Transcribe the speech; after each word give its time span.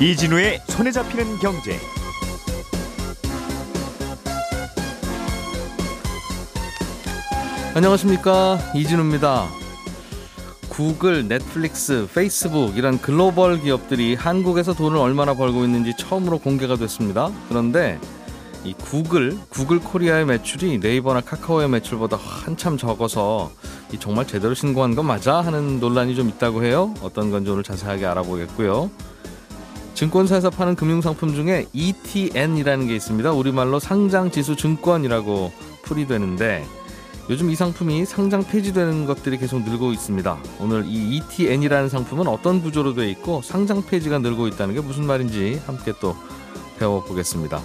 이진우의 0.00 0.62
손에 0.66 0.90
잡히는 0.90 1.38
경제. 1.40 1.78
안녕하십니까 7.74 8.58
이진우입니다. 8.74 9.46
구글, 10.70 11.28
넷플릭스, 11.28 12.08
페이스북 12.14 12.78
이런 12.78 12.98
글로벌 12.98 13.60
기업들이 13.60 14.14
한국에서 14.14 14.72
돈을 14.72 14.96
얼마나 14.96 15.34
벌고 15.34 15.64
있는지 15.64 15.94
처음으로 15.94 16.38
공개가 16.38 16.76
됐습니다. 16.76 17.30
그런데 17.50 18.00
이 18.64 18.72
구글, 18.72 19.36
구글 19.50 19.80
코리아의 19.80 20.24
매출이 20.24 20.78
네이버나 20.78 21.20
카카오의 21.20 21.68
매출보다 21.68 22.16
한참 22.16 22.78
적어서 22.78 23.52
이 23.92 23.98
정말 23.98 24.26
제대로 24.26 24.54
신고한 24.54 24.94
건 24.94 25.04
맞아 25.04 25.42
하는 25.42 25.78
논란이 25.78 26.14
좀 26.16 26.30
있다고 26.30 26.64
해요. 26.64 26.94
어떤 27.02 27.30
건지 27.30 27.50
오늘 27.50 27.62
자세하게 27.62 28.06
알아보겠고요. 28.06 28.90
증권사에서 30.00 30.48
파는 30.48 30.76
금융상품 30.76 31.34
중에 31.34 31.66
ETN이라는 31.74 32.86
게 32.86 32.96
있습니다. 32.96 33.32
우리말로 33.32 33.78
상장지수 33.78 34.56
증권이라고 34.56 35.52
풀이되는데 35.82 36.64
요즘 37.28 37.50
이 37.50 37.54
상품이 37.54 38.06
상장 38.06 38.42
폐지되는 38.42 39.04
것들이 39.04 39.36
계속 39.36 39.62
늘고 39.62 39.92
있습니다. 39.92 40.38
오늘 40.58 40.86
이 40.86 41.16
ETN이라는 41.16 41.90
상품은 41.90 42.28
어떤 42.28 42.62
구조로 42.62 42.94
되어 42.94 43.08
있고 43.08 43.42
상장 43.42 43.84
폐지가 43.84 44.20
늘고 44.20 44.48
있다는 44.48 44.74
게 44.74 44.80
무슨 44.80 45.04
말인지 45.04 45.60
함께 45.66 45.92
또 46.00 46.16
배워보겠습니다. 46.78 47.60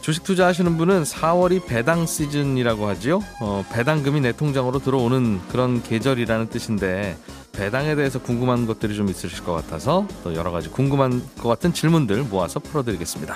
주식 0.00 0.24
투자하시는 0.24 0.78
분은 0.78 1.02
4월이 1.02 1.66
배당 1.66 2.06
시즌이라고 2.06 2.88
하지요. 2.88 3.20
어, 3.42 3.66
배당금이 3.70 4.22
내 4.22 4.32
통장으로 4.32 4.78
들어오는 4.78 5.40
그런 5.50 5.82
계절이라는 5.82 6.48
뜻인데 6.48 7.18
배당에 7.58 7.96
대해서 7.96 8.22
궁금한 8.22 8.66
것들이 8.66 8.94
좀 8.94 9.08
있으실 9.08 9.42
것 9.42 9.52
같아서 9.52 10.06
또 10.22 10.32
여러 10.36 10.52
가지 10.52 10.68
궁금한 10.68 11.20
것 11.38 11.48
같은 11.48 11.72
질문들 11.72 12.22
모아서 12.22 12.60
풀어드리겠습니다. 12.60 13.34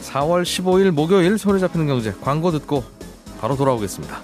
4월 0.00 0.42
15일 0.42 0.90
목요일 0.90 1.36
손에 1.36 1.58
잡히는 1.58 1.86
경제 1.86 2.12
광고 2.22 2.50
듣고 2.50 2.82
바로 3.38 3.54
돌아오겠습니다. 3.54 4.22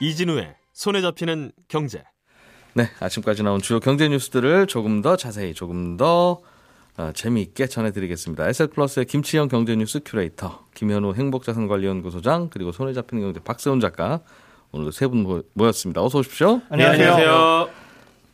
이진우의 0.00 0.54
손에 0.72 1.02
잡히는 1.02 1.52
경제. 1.68 2.02
네, 2.72 2.88
아침까지 2.98 3.42
나온 3.42 3.60
주요 3.60 3.78
경제 3.78 4.08
뉴스들을 4.08 4.68
조금 4.68 5.02
더 5.02 5.16
자세히, 5.16 5.52
조금 5.52 5.98
더 5.98 6.40
어, 6.98 7.12
재미있게 7.14 7.66
전해드리겠습니다. 7.68 8.48
SL플러스의 8.48 9.06
김치영 9.06 9.46
경제뉴스 9.48 10.00
큐레이터, 10.04 10.64
김현우 10.74 11.14
행복자산관리연구소장, 11.14 12.50
그리고 12.50 12.72
손에 12.72 12.92
잡히는 12.92 13.22
경제 13.22 13.38
박세훈 13.40 13.78
작가, 13.78 14.20
오늘도 14.72 14.90
세 14.90 15.06
분 15.06 15.42
모였습니다. 15.54 16.02
어서 16.02 16.18
오십시오. 16.18 16.60
안녕하세요. 16.68 17.12
안녕하세요. 17.12 17.68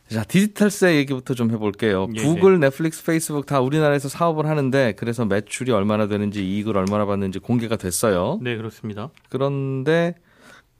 자, 0.08 0.24
디지털세 0.24 0.96
얘기부터 0.96 1.34
좀 1.34 1.50
해볼게요. 1.50 2.08
예, 2.16 2.22
구글, 2.22 2.54
예. 2.54 2.58
넷플릭스, 2.58 3.04
페이스북 3.04 3.44
다 3.46 3.60
우리나라에서 3.60 4.08
사업을 4.08 4.46
하는데 4.46 4.92
그래서 4.96 5.24
매출이 5.26 5.70
얼마나 5.70 6.06
되는지 6.06 6.44
이익을 6.46 6.76
얼마나 6.76 7.04
봤는지 7.04 7.38
공개가 7.40 7.76
됐어요. 7.76 8.38
네, 8.42 8.56
그렇습니다. 8.56 9.10
그런데 9.28 10.14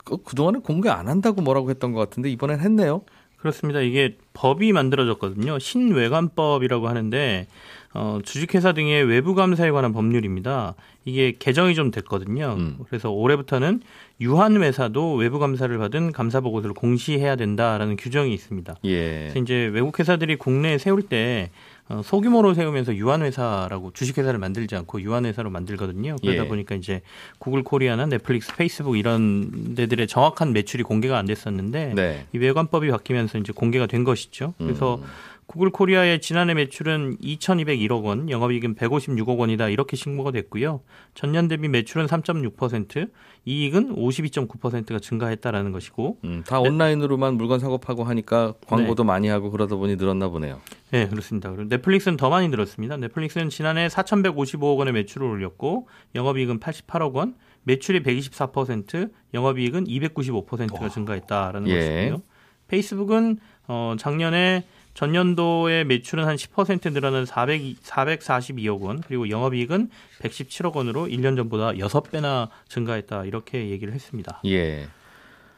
그, 0.05 0.19
그동안에 0.23 0.59
공개 0.61 0.89
안 0.89 1.09
한다고 1.09 1.41
뭐라고 1.43 1.69
했던 1.71 1.93
것 1.93 2.01
같은데 2.01 2.31
이번엔 2.31 2.61
했네요. 2.61 3.03
그렇습니다. 3.45 3.81
이게 3.83 4.17
법이 4.33 4.73
만들어졌거든요. 4.73 5.59
신외관법이라고 5.59 6.89
하는데 6.89 7.47
어, 7.93 8.21
주식회사 8.25 8.73
등의 8.73 9.05
외부 9.05 9.35
감사에 9.35 9.71
관한 9.71 9.93
법률입니다. 9.93 10.75
이게 11.05 11.37
개정이 11.39 11.75
좀 11.75 11.91
됐거든요. 11.91 12.55
음. 12.57 12.79
그래서 12.89 13.11
올해부터는 13.11 13.83
유한 14.23 14.63
회사도 14.63 15.17
외부 15.17 15.39
감사를 15.39 15.77
받은 15.77 16.13
감사 16.13 16.41
보고서를 16.41 16.73
공시해야 16.75 17.37
된다라는 17.37 17.97
규정이 17.97 18.33
있습니다. 18.33 18.77
예. 18.87 19.19
그래서 19.25 19.39
이제 19.39 19.71
외국 19.75 19.99
회사들이 20.01 20.37
국내에 20.37 20.79
세울 20.79 21.03
때 21.03 21.51
어, 21.89 22.01
소규모로 22.03 22.55
세우면서 22.55 22.97
유한 22.97 23.23
회사라고 23.23 23.93
주식 23.93 24.17
회사를 24.17 24.39
만들지 24.39 24.75
않고 24.75 25.03
유한 25.03 25.27
회사로 25.27 25.51
만들거든요. 25.51 26.17
그러다 26.23 26.45
예. 26.45 26.49
보니까 26.49 26.75
이제 26.75 27.03
구글 27.39 27.63
코리아나 27.63 28.07
넷플릭스, 28.07 28.57
페이스북 28.57 28.97
이런 28.97 29.75
데들의 29.75 30.07
정확한 30.07 30.55
매출이 30.55 30.83
공개가 30.83 31.19
안 31.19 31.27
됐었는데 31.27 31.93
네. 31.95 32.27
이 32.33 32.39
외관법이 32.39 32.91
바뀌면서 32.91 33.39
이제 33.39 33.53
공개가 33.53 33.87
된 33.87 34.05
것이죠. 34.05 34.55
그래서 34.57 34.97
음. 34.97 35.03
구글 35.47 35.71
코리아의 35.71 36.21
지난해 36.21 36.55
매출은 36.55 37.19
2,201억 37.19 38.05
원, 38.05 38.31
영업이익은 38.31 38.75
156억 38.77 39.39
원이다 39.39 39.69
이렇게 39.69 39.97
신고가 39.97 40.31
됐고요. 40.31 40.81
전년 41.15 41.49
대비 41.49 41.69
매출은 41.69 42.07
3.6%, 42.07 43.11
이익은 43.45 43.95
52.9%가 43.95 44.99
증가했다라는 44.99 45.73
것이고. 45.73 46.19
음, 46.25 46.43
다 46.47 46.61
온라인으로만 46.61 47.35
물건 47.35 47.61
사고 47.61 47.79
파고 47.79 48.05
하니까 48.05 48.55
광고도 48.67 49.03
네. 49.03 49.07
많이 49.07 49.29
하고 49.29 49.51
그러다 49.51 49.77
보니 49.77 49.97
늘었나 49.97 50.29
보네요. 50.29 50.61
네, 50.91 51.09
그렇습니다. 51.09 51.51
그리고 51.51 51.69
넷플릭스는 51.69 52.17
더 52.17 52.31
많이 52.31 52.49
늘었습니다. 52.49 52.97
넷플릭스는 52.97 53.51
지난해 53.51 53.89
4,155억 53.89 54.79
원의 54.79 54.95
매출을 54.95 55.27
올렸고 55.27 55.89
영업이익은 56.15 56.59
88억 56.61 57.13
원, 57.13 57.35
매출이 57.65 58.03
124%, 58.03 59.11
영업이익은 59.35 59.85
295%가 59.85 60.89
증가했다라는 60.89 61.69
예. 61.69 61.75
것이고요. 61.75 62.23
페이스북은 62.69 63.39
어, 63.67 63.95
작년에 63.99 64.65
전년도의 64.95 65.85
매출은 65.85 66.25
한 66.25 66.37
10% 66.37 66.93
늘어난 66.93 67.27
400, 67.27 67.83
442억 67.83 68.81
원, 68.81 69.01
그리고 69.01 69.29
영업이익은 69.29 69.91
117억 70.23 70.75
원으로 70.77 71.07
1년 71.07 71.37
전보다 71.37 71.73
6배나 71.73 72.49
증가했다. 72.69 73.25
이렇게 73.25 73.71
얘기를 73.71 73.93
했습니다. 73.93 74.41
예. 74.47 74.87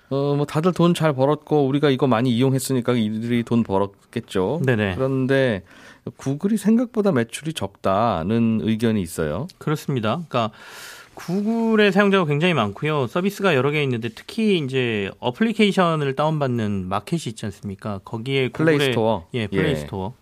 어, 0.09 0.35
뭐 0.37 0.47
다들 0.47 0.73
돈 0.73 0.95
잘 0.95 1.13
벌었고 1.13 1.67
우리가 1.67 1.91
이거 1.91 2.07
많이 2.07 2.31
이용했으니까 2.31 2.93
이들이 2.95 3.43
돈 3.43 3.63
벌었겠죠. 3.65 4.63
네네. 4.65 4.95
그런데 4.95 5.63
구글이 6.17 6.57
생각보다 6.57 7.11
매출이 7.13 7.53
적다는 7.53 8.61
의견이 8.63 9.03
있어요. 9.03 9.49
그렇습니다. 9.59 10.23
그러니까 10.29 10.51
구글의 11.17 11.93
사용자가 11.93 12.27
굉장히 12.27 12.55
많고요. 12.55 13.07
서비스가 13.09 13.55
여러 13.57 13.71
개 13.71 13.83
있는데 13.83 14.11
특히 14.11 14.59
이제 14.59 15.11
어플리케이션을 15.19 16.15
다운받는 16.15 16.87
마켓이 16.89 17.23
있지 17.27 17.45
않습니까? 17.47 18.01
거기에 18.05 18.51
플레이 18.51 18.79
스토어. 18.79 19.27
예, 19.35 19.49
플레이 19.49 19.73
예. 19.73 19.75
스토어. 19.77 20.15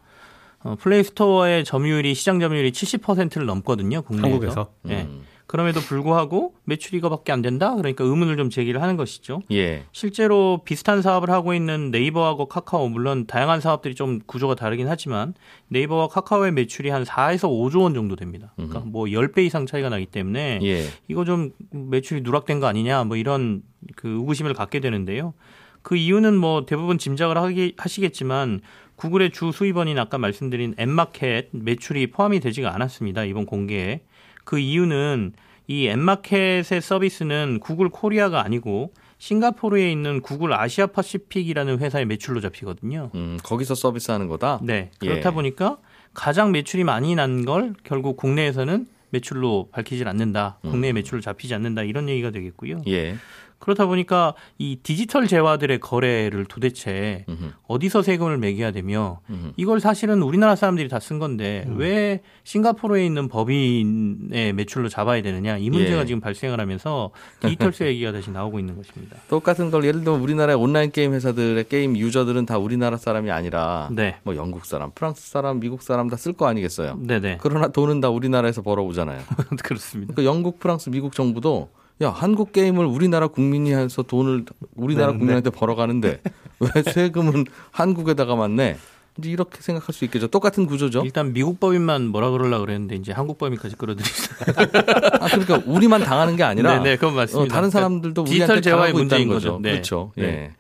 어, 0.63 0.77
플레이 0.81 1.03
스토어의 1.05 1.65
점유율이 1.65 2.15
시장 2.15 2.41
점유율이 2.41 2.73
70%를 2.73 3.45
넘거든요. 3.45 4.03
국내에서. 4.03 4.27
한국에서. 4.29 4.71
예. 4.89 5.03
음. 5.03 5.25
그럼에도 5.47 5.81
불구하고 5.81 6.55
매출이 6.65 6.99
이거밖에 6.99 7.31
안 7.31 7.43
된다? 7.43 7.75
그러니까 7.75 8.05
의문을 8.05 8.37
좀 8.37 8.51
제기를 8.51 8.81
하는 8.81 8.97
것이죠. 8.97 9.43
예. 9.53 9.85
실제로 9.93 10.63
비슷한 10.65 11.03
사업을 11.03 11.31
하고 11.31 11.55
있는 11.55 11.91
네이버하고 11.91 12.47
카카오 12.47 12.89
물론 12.89 13.27
다양한 13.27 13.61
사업들이 13.61 13.95
좀 13.95 14.21
구조가 14.27 14.55
다르긴 14.55 14.89
하지만 14.89 15.35
네이버와 15.69 16.09
카카오의 16.09 16.53
매출이 16.53 16.89
한 16.89 17.05
4에서 17.05 17.49
5조 17.49 17.83
원 17.83 17.95
정도 17.95 18.17
됩니다. 18.17 18.53
그러니까 18.57 18.81
뭐 18.81 19.05
10배 19.05 19.45
이상 19.45 19.67
차이가 19.67 19.91
나기 19.91 20.07
때문에 20.07 20.61
예. 20.63 20.87
이거 21.09 21.25
좀 21.25 21.51
매출이 21.71 22.23
누락된 22.23 22.61
거 22.61 22.67
아니냐 22.67 23.05
뭐 23.05 23.17
이런 23.17 23.63
그 23.97 24.09
의구심을 24.09 24.55
갖게 24.55 24.81
되는데요. 24.81 25.35
그 25.83 25.97
이유는 25.97 26.37
뭐 26.39 26.65
대부분 26.65 26.97
짐작을 26.97 27.37
하기, 27.37 27.75
하시겠지만 27.77 28.63
구글의 28.97 29.33
주 29.33 29.53
수입원인 29.53 29.99
아까 29.99 30.17
말씀드린 30.17 30.75
앱마켓 30.79 31.51
매출이 31.53 32.07
포함이 32.11 32.41
되지가 32.41 32.75
않았습니다. 32.75 33.25
이번 33.25 33.45
공개에. 33.45 34.01
그 34.45 34.59
이유는 34.59 35.33
이 35.67 35.87
앱마켓의 35.87 36.81
서비스는 36.83 37.59
구글 37.61 37.89
코리아가 37.89 38.45
아니고 38.45 38.93
싱가포르에 39.19 39.91
있는 39.91 40.21
구글 40.21 40.53
Asia 40.53 40.87
Pacific이라는 40.87 41.79
회사의 41.79 42.05
매출로 42.05 42.41
잡히거든요. 42.41 43.11
음, 43.15 43.39
거기서 43.43 43.75
서비스하는 43.75 44.29
거다. 44.29 44.61
네. 44.63 44.91
그렇다 44.99 45.31
예. 45.31 45.35
보니까 45.35 45.79
가장 46.13 46.53
매출이 46.53 46.85
많이 46.85 47.15
난 47.15 47.45
걸 47.45 47.75
결국 47.85 48.17
국내에서는 48.17 48.87
매출로 49.11 49.69
밝히질 49.71 50.09
않는다. 50.09 50.59
국내 50.63 50.91
음. 50.93 50.95
매출로 50.97 51.21
잡히지 51.23 51.55
않는다. 51.55 51.83
이런 51.85 52.09
얘기가 52.09 52.31
되겠고요. 52.31 52.83
예. 52.89 53.17
그렇다 53.59 53.87
보니까 53.87 54.35
이 54.59 54.77
디지털 54.83 55.27
재화들의 55.27 55.81
거래를 55.81 56.45
도대체 56.45 57.25
음흠. 57.29 57.53
어디서 57.67 58.03
세금을 58.03 58.37
매겨야 58.39 58.73
되며 58.73 59.21
음흠. 59.31 59.53
이걸 59.57 59.81
사실은 59.81 60.23
우리나라 60.23 60.55
사람들이 60.57 60.89
다 60.89 60.99
쓴 60.99 61.19
건데 61.19 61.65
음. 61.69 61.77
왜 61.79 62.21
싱가포르에 62.45 63.05
있는 63.05 63.29
법인의 63.29 64.53
매출로 64.55 64.89
잡아야 64.89 65.23
되느냐 65.23 65.57
이 65.59 65.71
문제가 65.71 66.03
예. 66.03 66.07
지금 66.07 66.21
발생을 66.21 66.61
하면서 66.61 67.11
디지털세 67.41 67.87
얘기가 67.87 68.13
다시 68.13 68.31
나오고 68.31 68.59
있는 68.59 68.77
것입니다. 68.77 69.17
똑같은 69.29 69.71
걸 69.71 69.85
예를 69.85 70.03
들면 70.05 70.21
우리나라의 70.21 70.57
온라인 70.57 70.91
게임 70.91 71.13
회사들의 71.15 71.69
게임 71.69 71.97
유저들은 71.97 72.47
다 72.47 72.59
우리나라 72.59 72.97
사람이 72.97 73.31
아니라 73.31 73.89
네. 73.93 74.17
뭐 74.25 74.37
영국 74.37 74.65
사람, 74.67 74.91
프랑스 74.95 75.31
사람, 75.31 75.61
미국 75.61 75.83
사람 75.83 76.09
다 76.09 76.17
쓸 76.17 76.33
거 76.33 76.47
아니겠어요. 76.47 76.99
네네. 77.03 77.39
그러나 77.41 77.69
돈은 77.69 78.01
다 78.01 78.09
우리나라에서 78.09 78.63
벌어오잖아요. 78.63 79.21
그렇습니다. 79.63 80.15
그러니까 80.15 80.31
영국, 80.33 80.59
프랑스, 80.59 80.89
미국 80.91 81.13
정부도 81.15 81.71
야 82.03 82.11
한국 82.11 82.53
게임을 82.53 82.85
우리나라 82.85 83.29
국민이 83.29 83.73
해서 83.73 84.03
돈을 84.03 84.45
우리나라 84.75 85.13
네, 85.13 85.19
국민한테 85.19 85.51
네. 85.51 85.57
벌어가는데 85.57 86.21
왜 86.61 86.83
세금은 86.93 87.45
한국에다가 87.71 88.35
맞네? 88.35 88.77
이제 89.19 89.31
이렇게 89.31 89.61
생각할 89.61 89.95
수 89.95 90.05
있겠죠. 90.05 90.27
똑같은 90.27 90.67
구조죠. 90.67 91.03
일단 91.05 91.33
미국 91.33 91.61
법인만 91.61 92.09
뭐라 92.09 92.31
그러려 92.31 92.59
그랬는데 92.59 92.97
이제 92.97 93.13
한국 93.13 93.39
법인까지 93.39 93.77
끌어들이죠. 93.77 94.35
아, 95.21 95.29
그러니까 95.29 95.63
우리만 95.67 96.03
당하는 96.03 96.35
게 96.35 96.43
아니라 96.43 96.79
네, 96.79 96.91
네, 96.91 96.97
그건 96.97 97.15
맞습니다. 97.15 97.45
어, 97.45 97.57
다른 97.57 97.71
사람들도 97.71 98.23
우리한테 98.23 98.55
디지털 98.55 98.63
재화의 98.63 98.93
문제인 98.93 99.29
거죠. 99.29 99.53
거죠. 99.53 99.61
네. 99.63 99.71
그렇죠. 99.71 100.13
네. 100.17 100.25
예. 100.25 100.51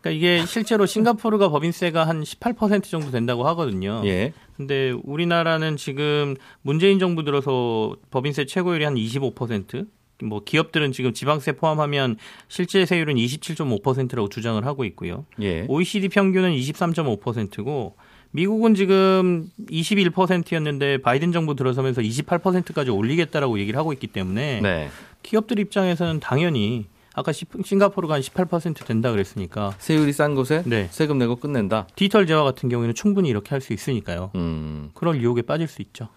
그러니까 0.00 0.10
이게 0.10 0.44
실제로 0.46 0.84
싱가포르가 0.84 1.48
법인세가 1.48 2.06
한 2.06 2.22
18% 2.22 2.84
정도 2.84 3.10
된다고 3.10 3.46
하거든요. 3.48 4.02
예. 4.04 4.32
근데 4.56 4.92
우리나라는 5.04 5.78
지금 5.78 6.36
문재인 6.60 6.98
정부 6.98 7.24
들어서 7.24 7.96
법인세 8.10 8.44
최고율이 8.44 8.84
한 8.84 8.94
25%. 8.94 9.86
뭐 10.22 10.42
기업들은 10.44 10.92
지금 10.92 11.12
지방세 11.12 11.52
포함하면 11.52 12.16
실제 12.48 12.84
세율은 12.86 13.14
27.5%라고 13.16 14.28
주장을 14.28 14.64
하고 14.66 14.84
있고요. 14.84 15.24
예. 15.40 15.64
OECD 15.68 16.08
평균은 16.08 16.52
23.5%고 16.52 17.94
미국은 18.32 18.74
지금 18.74 19.50
21%였는데 19.70 20.98
바이든 20.98 21.32
정부 21.32 21.54
들어서면서 21.56 22.00
28%까지 22.02 22.90
올리겠다라고 22.90 23.58
얘기를 23.58 23.78
하고 23.78 23.92
있기 23.92 24.06
때문에 24.08 24.60
네. 24.60 24.88
기업들 25.22 25.58
입장에서는 25.58 26.20
당연히 26.20 26.86
아까 27.12 27.32
시- 27.32 27.44
싱가포르가 27.64 28.14
한 28.14 28.20
18% 28.20 28.86
된다 28.86 29.10
그랬으니까 29.10 29.74
세율이 29.78 30.12
싼 30.12 30.36
곳에 30.36 30.62
네. 30.64 30.86
세금 30.92 31.18
내고 31.18 31.36
끝낸다. 31.36 31.88
디지털 31.96 32.26
재화 32.26 32.44
같은 32.44 32.68
경우에는 32.68 32.94
충분히 32.94 33.28
이렇게 33.28 33.50
할 33.50 33.60
수 33.60 33.72
있으니까요. 33.72 34.30
음. 34.36 34.90
그럴 34.94 35.20
유혹에 35.20 35.42
빠질 35.42 35.66
수 35.66 35.82
있죠. 35.82 36.08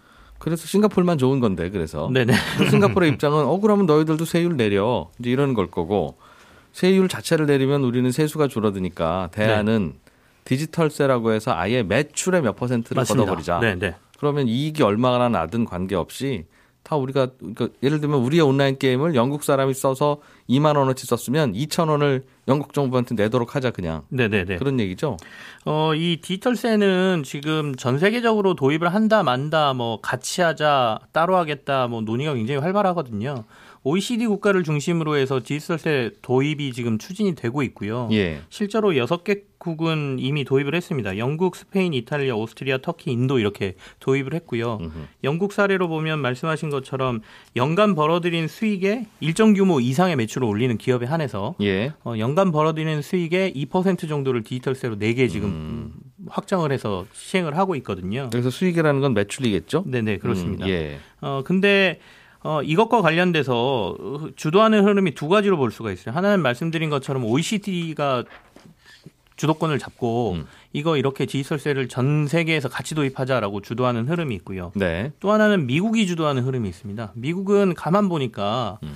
그래서 0.44 0.66
싱가포르만 0.66 1.16
좋은 1.16 1.40
건데 1.40 1.70
그래서 1.70 2.10
네네. 2.12 2.34
싱가포르의 2.70 3.12
입장은 3.12 3.46
어 3.46 3.58
그러면 3.60 3.86
너희들도 3.86 4.26
세율 4.26 4.58
내려 4.58 5.10
이제 5.18 5.30
이러는 5.30 5.54
걸 5.54 5.70
거고 5.70 6.18
세율 6.70 7.08
자체를 7.08 7.46
내리면 7.46 7.82
우리는 7.82 8.10
세수가 8.12 8.48
줄어드니까 8.48 9.30
대안은 9.32 9.94
디지털세라고 10.44 11.32
해서 11.32 11.54
아예 11.54 11.82
매출의 11.82 12.42
몇 12.42 12.56
퍼센트를 12.56 13.04
걷어버리자. 13.04 13.60
네네. 13.60 13.94
그러면 14.18 14.46
이익이 14.46 14.82
얼마나 14.82 15.30
나든 15.30 15.64
관계없이 15.64 16.44
다 16.84 16.96
우리가 16.96 17.30
그러니까 17.38 17.68
예를 17.82 18.00
들면 18.00 18.20
우리의 18.20 18.42
온라인 18.42 18.78
게임을 18.78 19.14
영국 19.14 19.42
사람이 19.42 19.72
써서 19.72 20.20
2만 20.50 20.76
원어치 20.76 21.06
썼으면 21.06 21.54
2천 21.54 21.88
원을 21.88 22.24
영국 22.46 22.74
정부한테 22.74 23.14
내도록 23.14 23.56
하자 23.56 23.70
그냥 23.70 24.02
네네네. 24.10 24.56
그런 24.56 24.78
얘기죠. 24.78 25.16
어, 25.64 25.94
이 25.94 26.18
디지털세는 26.20 27.22
지금 27.24 27.74
전 27.74 27.98
세계적으로 27.98 28.54
도입을 28.54 28.92
한다 28.92 29.22
만다 29.22 29.72
뭐 29.72 30.00
같이 30.02 30.42
하자 30.42 31.00
따로 31.12 31.36
하겠다 31.36 31.88
뭐 31.88 32.02
논의가 32.02 32.34
굉장히 32.34 32.60
활발하거든요. 32.60 33.44
OECD 33.82 34.26
국가를 34.26 34.62
중심으로 34.62 35.16
해서 35.16 35.40
디지털세 35.42 36.12
도입이 36.20 36.72
지금 36.72 36.98
추진이 36.98 37.34
되고 37.34 37.62
있고요. 37.62 38.08
예. 38.12 38.40
실제로 38.50 38.96
여섯 38.96 39.24
개 39.24 39.42
국은 39.64 40.18
이미 40.18 40.44
도입을 40.44 40.74
했습니다. 40.74 41.16
영국, 41.16 41.56
스페인, 41.56 41.94
이탈리아, 41.94 42.34
오스트리아, 42.34 42.78
터키, 42.82 43.10
인도 43.10 43.38
이렇게 43.38 43.76
도입을 44.00 44.34
했고요. 44.34 44.76
음흠. 44.78 44.92
영국 45.24 45.54
사례로 45.54 45.88
보면 45.88 46.18
말씀하신 46.18 46.68
것처럼 46.68 47.22
연간 47.56 47.94
벌어들인 47.94 48.46
수익의 48.46 49.06
일정 49.20 49.54
규모 49.54 49.80
이상의 49.80 50.16
매출을 50.16 50.46
올리는 50.46 50.76
기업에 50.76 51.06
한해서 51.06 51.54
예. 51.62 51.94
어, 52.04 52.12
연간 52.18 52.52
벌어들이는 52.52 53.00
수익의 53.00 53.54
2% 53.54 54.06
정도를 54.06 54.42
디지털세로 54.42 54.98
4개 54.98 55.30
지금 55.30 55.48
음. 55.48 55.92
확정을 56.28 56.70
해서 56.70 57.06
시행을 57.14 57.56
하고 57.56 57.74
있거든요. 57.76 58.28
그래서 58.30 58.50
수익이라는 58.50 59.00
건 59.00 59.14
매출이겠죠. 59.14 59.84
네네 59.86 60.18
그렇습니다. 60.18 60.66
음, 60.66 60.70
예. 60.70 60.98
어 61.22 61.42
근데 61.42 62.00
어 62.42 62.62
이것과 62.62 63.00
관련돼서 63.00 63.96
어, 63.98 64.28
주도하는 64.36 64.84
흐름이 64.84 65.14
두 65.14 65.28
가지로 65.28 65.56
볼 65.56 65.70
수가 65.70 65.90
있어요. 65.90 66.14
하나는 66.14 66.42
말씀드린 66.42 66.90
것처럼 66.90 67.24
OECD가 67.24 68.24
주도권을 69.36 69.78
잡고 69.78 70.32
음. 70.32 70.46
이거 70.72 70.96
이렇게 70.96 71.26
디지털세를 71.26 71.88
전 71.88 72.26
세계에서 72.26 72.68
같이 72.68 72.94
도입하자라고 72.94 73.60
주도하는 73.60 74.08
흐름이 74.08 74.34
있고요. 74.36 74.72
네. 74.74 75.12
또 75.20 75.32
하나는 75.32 75.66
미국이 75.66 76.06
주도하는 76.06 76.42
흐름이 76.44 76.68
있습니다. 76.68 77.12
미국은 77.14 77.74
가만 77.74 78.08
보니까 78.08 78.78
음. 78.82 78.94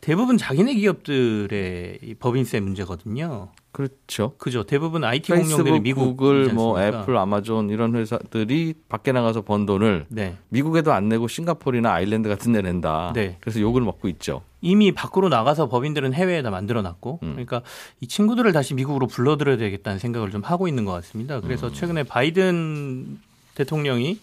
대부분 0.00 0.36
자기네 0.36 0.74
기업들의 0.74 2.00
이 2.02 2.14
법인세 2.14 2.60
문제거든요. 2.60 3.50
그렇죠. 3.72 4.34
그죠. 4.36 4.64
대부분 4.64 5.02
IT 5.02 5.32
공룡들이 5.32 5.80
미국 5.80 6.16
구글, 6.16 6.52
뭐 6.52 6.80
애플, 6.80 7.16
아마존 7.16 7.70
이런 7.70 7.96
회사들이 7.96 8.74
밖에 8.88 9.12
나가서 9.12 9.42
번 9.42 9.64
돈을 9.64 10.04
네. 10.08 10.36
미국에도 10.50 10.92
안 10.92 11.08
내고 11.08 11.26
싱가포르나 11.26 11.90
아일랜드 11.90 12.28
같은 12.28 12.52
데 12.52 12.60
낸다. 12.60 13.12
네. 13.14 13.38
그래서 13.40 13.60
욕을 13.60 13.80
먹고 13.80 14.08
있죠. 14.08 14.42
이미 14.60 14.92
밖으로 14.92 15.30
나가서 15.30 15.68
법인들은 15.68 16.12
해외에다 16.12 16.50
만들어 16.50 16.82
놨고 16.82 17.20
음. 17.22 17.30
그러니까 17.32 17.62
이 18.00 18.06
친구들을 18.06 18.52
다시 18.52 18.74
미국으로 18.74 19.06
불러들여야 19.06 19.56
되겠다는 19.56 19.98
생각을 19.98 20.30
좀 20.30 20.42
하고 20.42 20.68
있는 20.68 20.84
것 20.84 20.92
같습니다. 20.92 21.40
그래서 21.40 21.68
음. 21.68 21.72
최근에 21.72 22.02
바이든 22.04 23.18
대통령이 23.54 24.18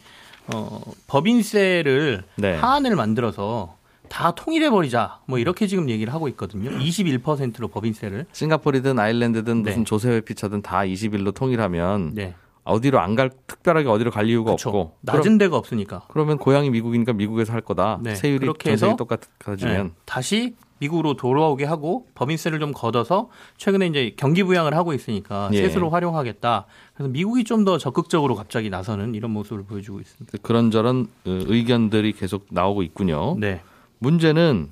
어 0.53 0.81
법인세를 1.07 2.23
네. 2.35 2.55
하한을 2.55 2.95
만들어서 2.95 3.78
다 4.09 4.31
통일해 4.31 4.69
버리자. 4.69 5.19
뭐 5.25 5.39
이렇게 5.39 5.67
지금 5.67 5.89
얘기를 5.89 6.13
하고 6.13 6.27
있거든요. 6.29 6.71
21%로 6.71 7.67
법인세를. 7.67 8.25
싱가포르든 8.31 8.99
아일랜드든 8.99 9.63
네. 9.63 9.69
무슨 9.71 9.85
조세 9.85 10.09
회피처든 10.09 10.61
다 10.61 10.79
20일로 10.81 11.33
통일하면 11.33 12.11
네. 12.15 12.35
어디로 12.63 12.99
안 12.99 13.15
갈 13.15 13.31
특별하게 13.47 13.87
어디로 13.87 14.11
갈 14.11 14.27
이유가 14.27 14.51
그렇죠. 14.51 14.69
없고 14.69 14.97
낮은 15.01 15.21
그럼, 15.21 15.37
데가 15.39 15.57
없으니까. 15.57 16.03
그러면 16.09 16.37
고향이 16.37 16.69
미국이니까 16.69 17.13
미국에서 17.13 17.53
할 17.53 17.61
거다. 17.61 17.99
네. 18.03 18.15
세율이 18.15 18.39
그렇게 18.39 18.71
해서 18.71 18.95
똑같아지면 18.95 19.87
네. 19.87 19.93
다시 20.05 20.55
미국으로 20.81 21.15
돌아오게 21.15 21.65
하고 21.65 22.05
법인세를 22.15 22.59
좀 22.59 22.71
걷어서 22.71 23.29
최근에 23.57 23.87
이제 23.87 24.13
경기 24.15 24.43
부양을 24.43 24.75
하고 24.77 24.93
있으니까 24.93 25.49
예. 25.51 25.57
세수로 25.57 25.89
활용하겠다. 25.89 26.65
그래서 26.93 27.09
미국이 27.11 27.43
좀 27.43 27.65
더 27.65 27.77
적극적으로 27.77 28.35
갑자기 28.35 28.69
나서는 28.69 29.13
이런 29.15 29.31
모습을 29.31 29.63
보여주고 29.63 29.99
있습니다. 29.99 30.37
그런저런 30.41 31.07
어, 31.25 31.29
의견들이 31.47 32.13
계속 32.13 32.45
나오고 32.49 32.83
있군요. 32.83 33.35
네. 33.39 33.61
문제는 33.99 34.71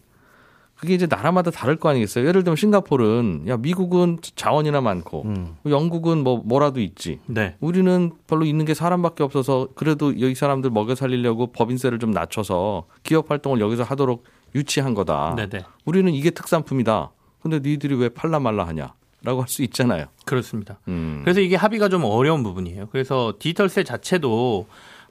그게 0.75 0.93
이제 0.93 1.07
나라마다 1.09 1.49
다를 1.49 1.75
거 1.75 1.89
아니겠어요. 1.89 2.27
예를 2.27 2.43
들면 2.43 2.55
싱가포르는 2.55 3.47
야 3.47 3.57
미국은 3.57 4.19
자원이나 4.35 4.79
많고 4.81 5.23
음. 5.23 5.55
영국은 5.65 6.23
뭐 6.23 6.37
뭐라도 6.45 6.79
있지. 6.81 7.19
네. 7.25 7.55
우리는 7.59 8.11
별로 8.27 8.45
있는 8.45 8.63
게 8.65 8.75
사람밖에 8.75 9.23
없어서 9.23 9.69
그래도 9.73 10.19
여기 10.21 10.35
사람들 10.35 10.69
먹여 10.69 10.93
살리려고 10.93 11.47
법인세를 11.47 11.97
좀 11.97 12.11
낮춰서 12.11 12.85
기업 13.01 13.31
활동을 13.31 13.59
여기서 13.59 13.83
하도록 13.83 14.23
유치한 14.53 14.93
거다. 14.93 15.33
네, 15.35 15.49
네. 15.49 15.65
우리는 15.85 16.13
이게 16.13 16.29
특산품이다. 16.29 17.11
근데 17.41 17.59
니들이 17.59 17.95
왜 17.95 18.09
팔라 18.09 18.39
말라 18.39 18.67
하냐 18.67 18.93
라고 19.23 19.41
할 19.41 19.47
수 19.47 19.63
있잖아요. 19.63 20.05
그렇습니다. 20.25 20.79
음. 20.89 21.21
그래서 21.23 21.39
이게 21.39 21.55
합의가 21.55 21.89
좀 21.89 22.03
어려운 22.03 22.43
부분이에요. 22.43 22.89
그래서 22.91 23.33
디지털세 23.39 23.83
자체도 23.83 24.67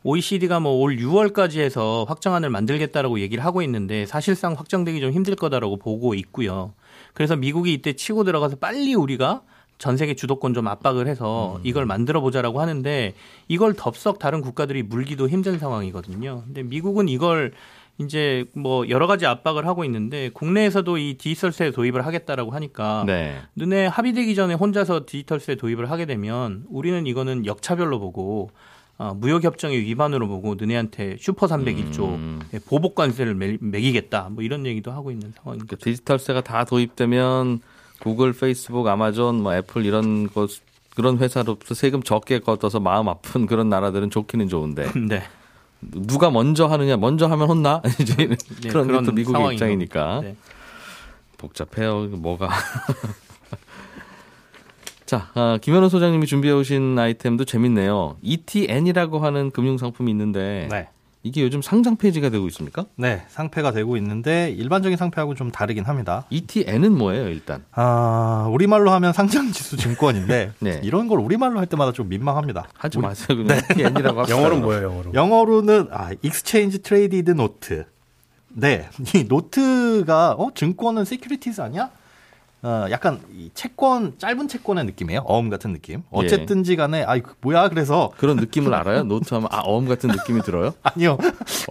OECD가 0.06 0.60
뭐 0.60 0.76
올 0.76 0.96
6월까지 0.96 1.58
해서 1.58 2.04
확정안을 2.08 2.48
만들겠다라고 2.48 3.18
얘기를 3.18 3.44
하고 3.44 3.60
있는데 3.62 4.06
사실상 4.06 4.52
확정되기 4.52 5.00
좀 5.00 5.10
힘들 5.10 5.34
거다라고 5.34 5.78
보고 5.78 6.14
있고요. 6.14 6.74
그래서 7.12 7.34
미국이 7.34 7.72
이때 7.72 7.94
치고 7.94 8.22
들어가서 8.22 8.56
빨리 8.56 8.94
우리가 8.94 9.42
전 9.78 9.96
세계 9.96 10.14
주도권 10.14 10.54
좀 10.54 10.68
압박을 10.68 11.08
해서 11.08 11.58
이걸 11.64 11.86
만들어 11.86 12.20
보자라고 12.20 12.60
하는데 12.60 13.14
이걸 13.48 13.74
덥석 13.74 14.20
다른 14.20 14.42
국가들이 14.42 14.84
물기도 14.84 15.28
힘든 15.28 15.58
상황이거든요. 15.58 16.44
근데 16.46 16.62
미국은 16.62 17.08
이걸 17.08 17.52
이제 17.98 18.44
뭐 18.54 18.88
여러 18.88 19.06
가지 19.08 19.26
압박을 19.26 19.66
하고 19.66 19.84
있는데 19.84 20.28
국내에서도 20.28 20.98
이 20.98 21.14
디지털세 21.18 21.72
도입을 21.72 22.06
하겠다라고 22.06 22.52
하니까 22.52 23.04
네. 23.06 23.36
눈에 23.56 23.86
합의되기 23.86 24.34
전에 24.36 24.54
혼자서 24.54 25.04
디지털세 25.06 25.56
도입을 25.56 25.90
하게 25.90 26.06
되면 26.06 26.64
우리는 26.68 27.06
이거는 27.06 27.44
역차별로 27.44 27.98
보고 27.98 28.50
어, 28.98 29.12
무역협정의 29.14 29.82
위반으로 29.82 30.26
보고 30.26 30.54
너네한테 30.54 31.16
슈퍼 31.20 31.46
301조 31.46 32.00
음. 32.14 32.40
보복 32.66 32.94
관세를 32.94 33.34
매, 33.34 33.58
매기겠다 33.60 34.28
뭐 34.30 34.42
이런 34.42 34.64
얘기도 34.64 34.90
하고 34.90 35.10
있는 35.10 35.32
상황입니다. 35.36 35.76
그 35.76 35.82
디지털세가 35.82 36.40
다 36.40 36.64
도입되면 36.64 37.60
구글, 38.00 38.32
페이스북, 38.32 38.86
아마존, 38.86 39.42
뭐 39.42 39.54
애플 39.54 39.84
이런 39.84 40.28
것 40.28 40.50
그런 40.94 41.18
회사로부터 41.18 41.74
세금 41.74 42.02
적게 42.02 42.38
걷어서 42.40 42.80
마음 42.80 43.08
아픈 43.08 43.44
그런 43.46 43.68
나라들은 43.68 44.08
좋기는 44.08 44.48
좋은데 44.48 44.90
네. 45.08 45.22
누가 45.80 46.30
먼저 46.30 46.66
하느냐 46.66 46.96
먼저 46.96 47.26
하면 47.26 47.48
혼나 47.48 47.82
이제 48.00 48.14
네, 48.16 48.68
그런 48.70 49.04
또 49.04 49.12
미국의 49.12 49.54
입장이니까. 49.54 50.20
네. 50.22 50.36
복잡해요 51.36 52.06
뭐가 52.12 52.48
자 55.06 55.30
아, 55.34 55.58
김현우 55.60 55.88
소장님이 55.88 56.26
준비해 56.26 56.52
오신 56.52 56.98
아이템도 56.98 57.44
재밌네요 57.44 58.16
ETN이라고 58.22 59.20
하는 59.20 59.52
금융 59.52 59.78
상품이 59.78 60.10
있는데 60.10 60.66
네. 60.70 60.88
이게 61.22 61.42
요즘 61.42 61.60
상장 61.62 61.96
폐지가 61.96 62.28
되고 62.30 62.46
있습니까? 62.48 62.86
네, 62.94 63.24
상폐가 63.28 63.72
되고 63.72 63.96
있는데 63.96 64.50
일반적인 64.50 64.96
상폐하고 64.96 65.34
좀 65.34 65.50
다르긴 65.50 65.84
합니다. 65.84 66.24
ETN은 66.30 66.96
뭐예요 66.96 67.28
일단? 67.28 67.64
아, 67.72 68.48
우리말로 68.52 68.92
하면 68.92 69.12
상장 69.12 69.50
지수 69.50 69.76
증권인데 69.76 70.52
네. 70.60 70.80
이런 70.84 71.08
걸 71.08 71.18
우리말로 71.18 71.58
할 71.58 71.66
때마다 71.66 71.90
좀 71.92 72.08
민망합니다. 72.08 72.68
하지 72.78 72.98
마세요 72.98 73.36
그냥 73.36 73.58
ETN이라고 73.70 74.20
합시다. 74.20 74.38
영어는 74.38 74.60
뭐예요, 74.62 74.84
영어로? 74.84 75.14
영어로는 75.14 75.88
아, 75.90 76.10
Exchange 76.22 76.78
Traded 76.82 77.30
Note. 77.32 77.82
네, 78.48 78.88
이 79.14 79.24
노트가 79.24 80.32
어 80.32 80.50
증권은 80.54 81.04
securities 81.04 81.60
아니야? 81.60 81.90
어, 82.62 82.86
약간 82.90 83.20
이 83.32 83.50
채권 83.54 84.18
짧은 84.18 84.48
채권의 84.48 84.86
느낌이에요. 84.86 85.20
어음 85.26 85.50
같은 85.50 85.72
느낌. 85.72 86.02
어쨌든지 86.10 86.74
간에 86.76 87.04
아이 87.04 87.20
그 87.20 87.34
뭐야 87.40 87.68
그래서 87.68 88.10
그런 88.16 88.36
느낌을 88.36 88.74
알아요? 88.74 89.04
노트하면 89.04 89.48
아 89.52 89.60
어음 89.60 89.86
같은 89.86 90.10
느낌이 90.10 90.42
들어요? 90.42 90.74
아니요. 90.82 91.18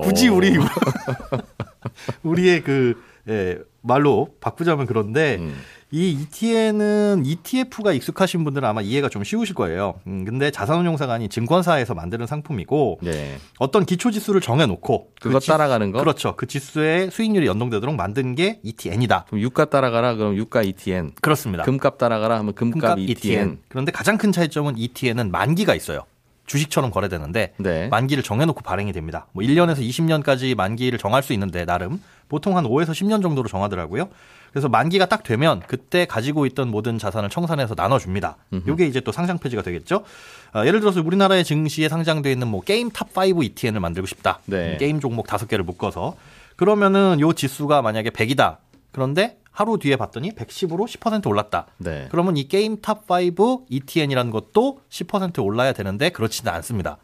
굳이 0.01 0.30
오. 0.30 0.36
우리 0.36 0.56
우리의 2.24 2.63
그 2.63 3.01
예, 3.27 3.58
말로 3.82 4.30
바꾸자면 4.39 4.86
그런데 4.86 5.38
음. 5.39 5.56
이 5.96 6.12
ETN은 6.12 7.24
ETF가 7.25 7.94
익숙하신 7.94 8.44
분들은 8.44 8.68
아마 8.68 8.82
이해가 8.82 9.08
좀 9.08 9.24
쉬우실 9.24 9.56
거예요. 9.56 9.94
음, 10.08 10.25
근데 10.25 10.52
자산운용사가 10.52 11.14
아닌 11.14 11.30
증권사에서 11.30 11.94
만드는 11.94 12.28
상품이고 12.28 13.00
네. 13.02 13.38
어떤 13.60 13.86
기초 13.86 14.12
지수를 14.12 14.42
정해놓고 14.42 15.12
그거 15.22 15.40
지- 15.40 15.48
따라가는 15.48 15.94
거? 15.94 16.00
그렇죠. 16.00 16.36
그 16.36 16.48
지수의 16.48 17.12
수익률이 17.12 17.48
연동되도록 17.48 17.96
만든 17.96 18.36
게 18.36 18.60
ETN이다. 18.64 19.24
그럼 19.30 19.40
유가 19.40 19.64
따라가라 19.64 20.16
그럼 20.16 20.36
유가 20.36 20.64
ETN. 20.64 21.14
그렇습니다. 21.22 21.64
금값 21.64 21.98
따라가라 21.98 22.40
하면 22.40 22.54
금값, 22.56 22.82
금값 22.82 23.00
ETN. 23.00 23.12
ETN. 23.12 23.58
그런데 23.70 23.94
가장 23.94 24.18
큰 24.18 24.34
차이점은 24.34 24.78
ETN은 24.78 25.32
만기가 25.32 25.75
있어요. 25.75 26.02
주식처럼 26.46 26.92
거래되는데 26.92 27.54
네. 27.58 27.88
만기를 27.88 28.22
정해놓고 28.22 28.62
발행이 28.64 28.92
됩니다. 28.92 29.28
뭐 29.32 29.46
1년에서 29.46 29.78
20년까지 29.78 30.56
만기를 30.56 31.00
정할 31.00 31.24
수 31.24 31.32
있는데 31.32 31.64
나름 31.64 32.02
보통 32.28 32.58
한 32.58 32.66
5에서 32.66 32.90
10년 32.92 33.22
정도로 33.22 33.48
정하더라고요. 33.48 34.10
그래서 34.55 34.69
만기가 34.69 35.07
딱 35.07 35.24
되면 35.24 35.62
그때 35.67 36.05
가지고 36.05 36.45
있던 36.45 36.71
모든 36.71 36.97
자산을 36.97 37.29
청산해서 37.29 37.74
나눠줍니다. 37.75 38.38
이게 38.71 38.85
이제 38.85 39.01
또 39.01 39.12
상장 39.12 39.38
폐지가 39.38 39.62
되겠죠. 39.63 40.05
아, 40.53 40.65
예를 40.65 40.79
들어서 40.79 41.01
우리나라의 41.01 41.43
증시에 41.43 41.89
상장돼 41.89 42.31
있는 42.31 42.47
뭐 42.47 42.62
게임 42.62 42.89
top 42.89 43.10
5 43.13 43.43
ETN을 43.43 43.81
만들고 43.81 44.07
싶다. 44.07 44.39
네. 44.45 44.77
게임 44.77 45.01
종목 45.01 45.27
다섯 45.27 45.50
개를 45.50 45.65
묶어서 45.65 46.15
그러면은 46.55 47.19
요 47.19 47.33
지수가 47.33 47.81
만약에 47.81 48.12
100이다. 48.12 48.59
그런데 48.93 49.38
하루 49.51 49.77
뒤에 49.77 49.97
봤더니 49.97 50.31
110으로 50.31 50.88
10% 50.88 51.27
올랐다. 51.27 51.65
네. 51.77 52.07
그러면 52.09 52.38
이 52.38 52.47
게임 52.47 52.79
top 52.79 53.12
5 53.12 53.65
ETN이라는 53.67 54.31
것도 54.31 54.79
10% 54.89 55.43
올라야 55.43 55.74
되는데 55.74 56.12
그렇지는 56.12 56.53
않습니다. 56.53 56.95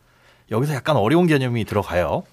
여기서 0.52 0.74
약간 0.74 0.96
어려운 0.96 1.28
개념이 1.28 1.66
들어가요. 1.66 2.24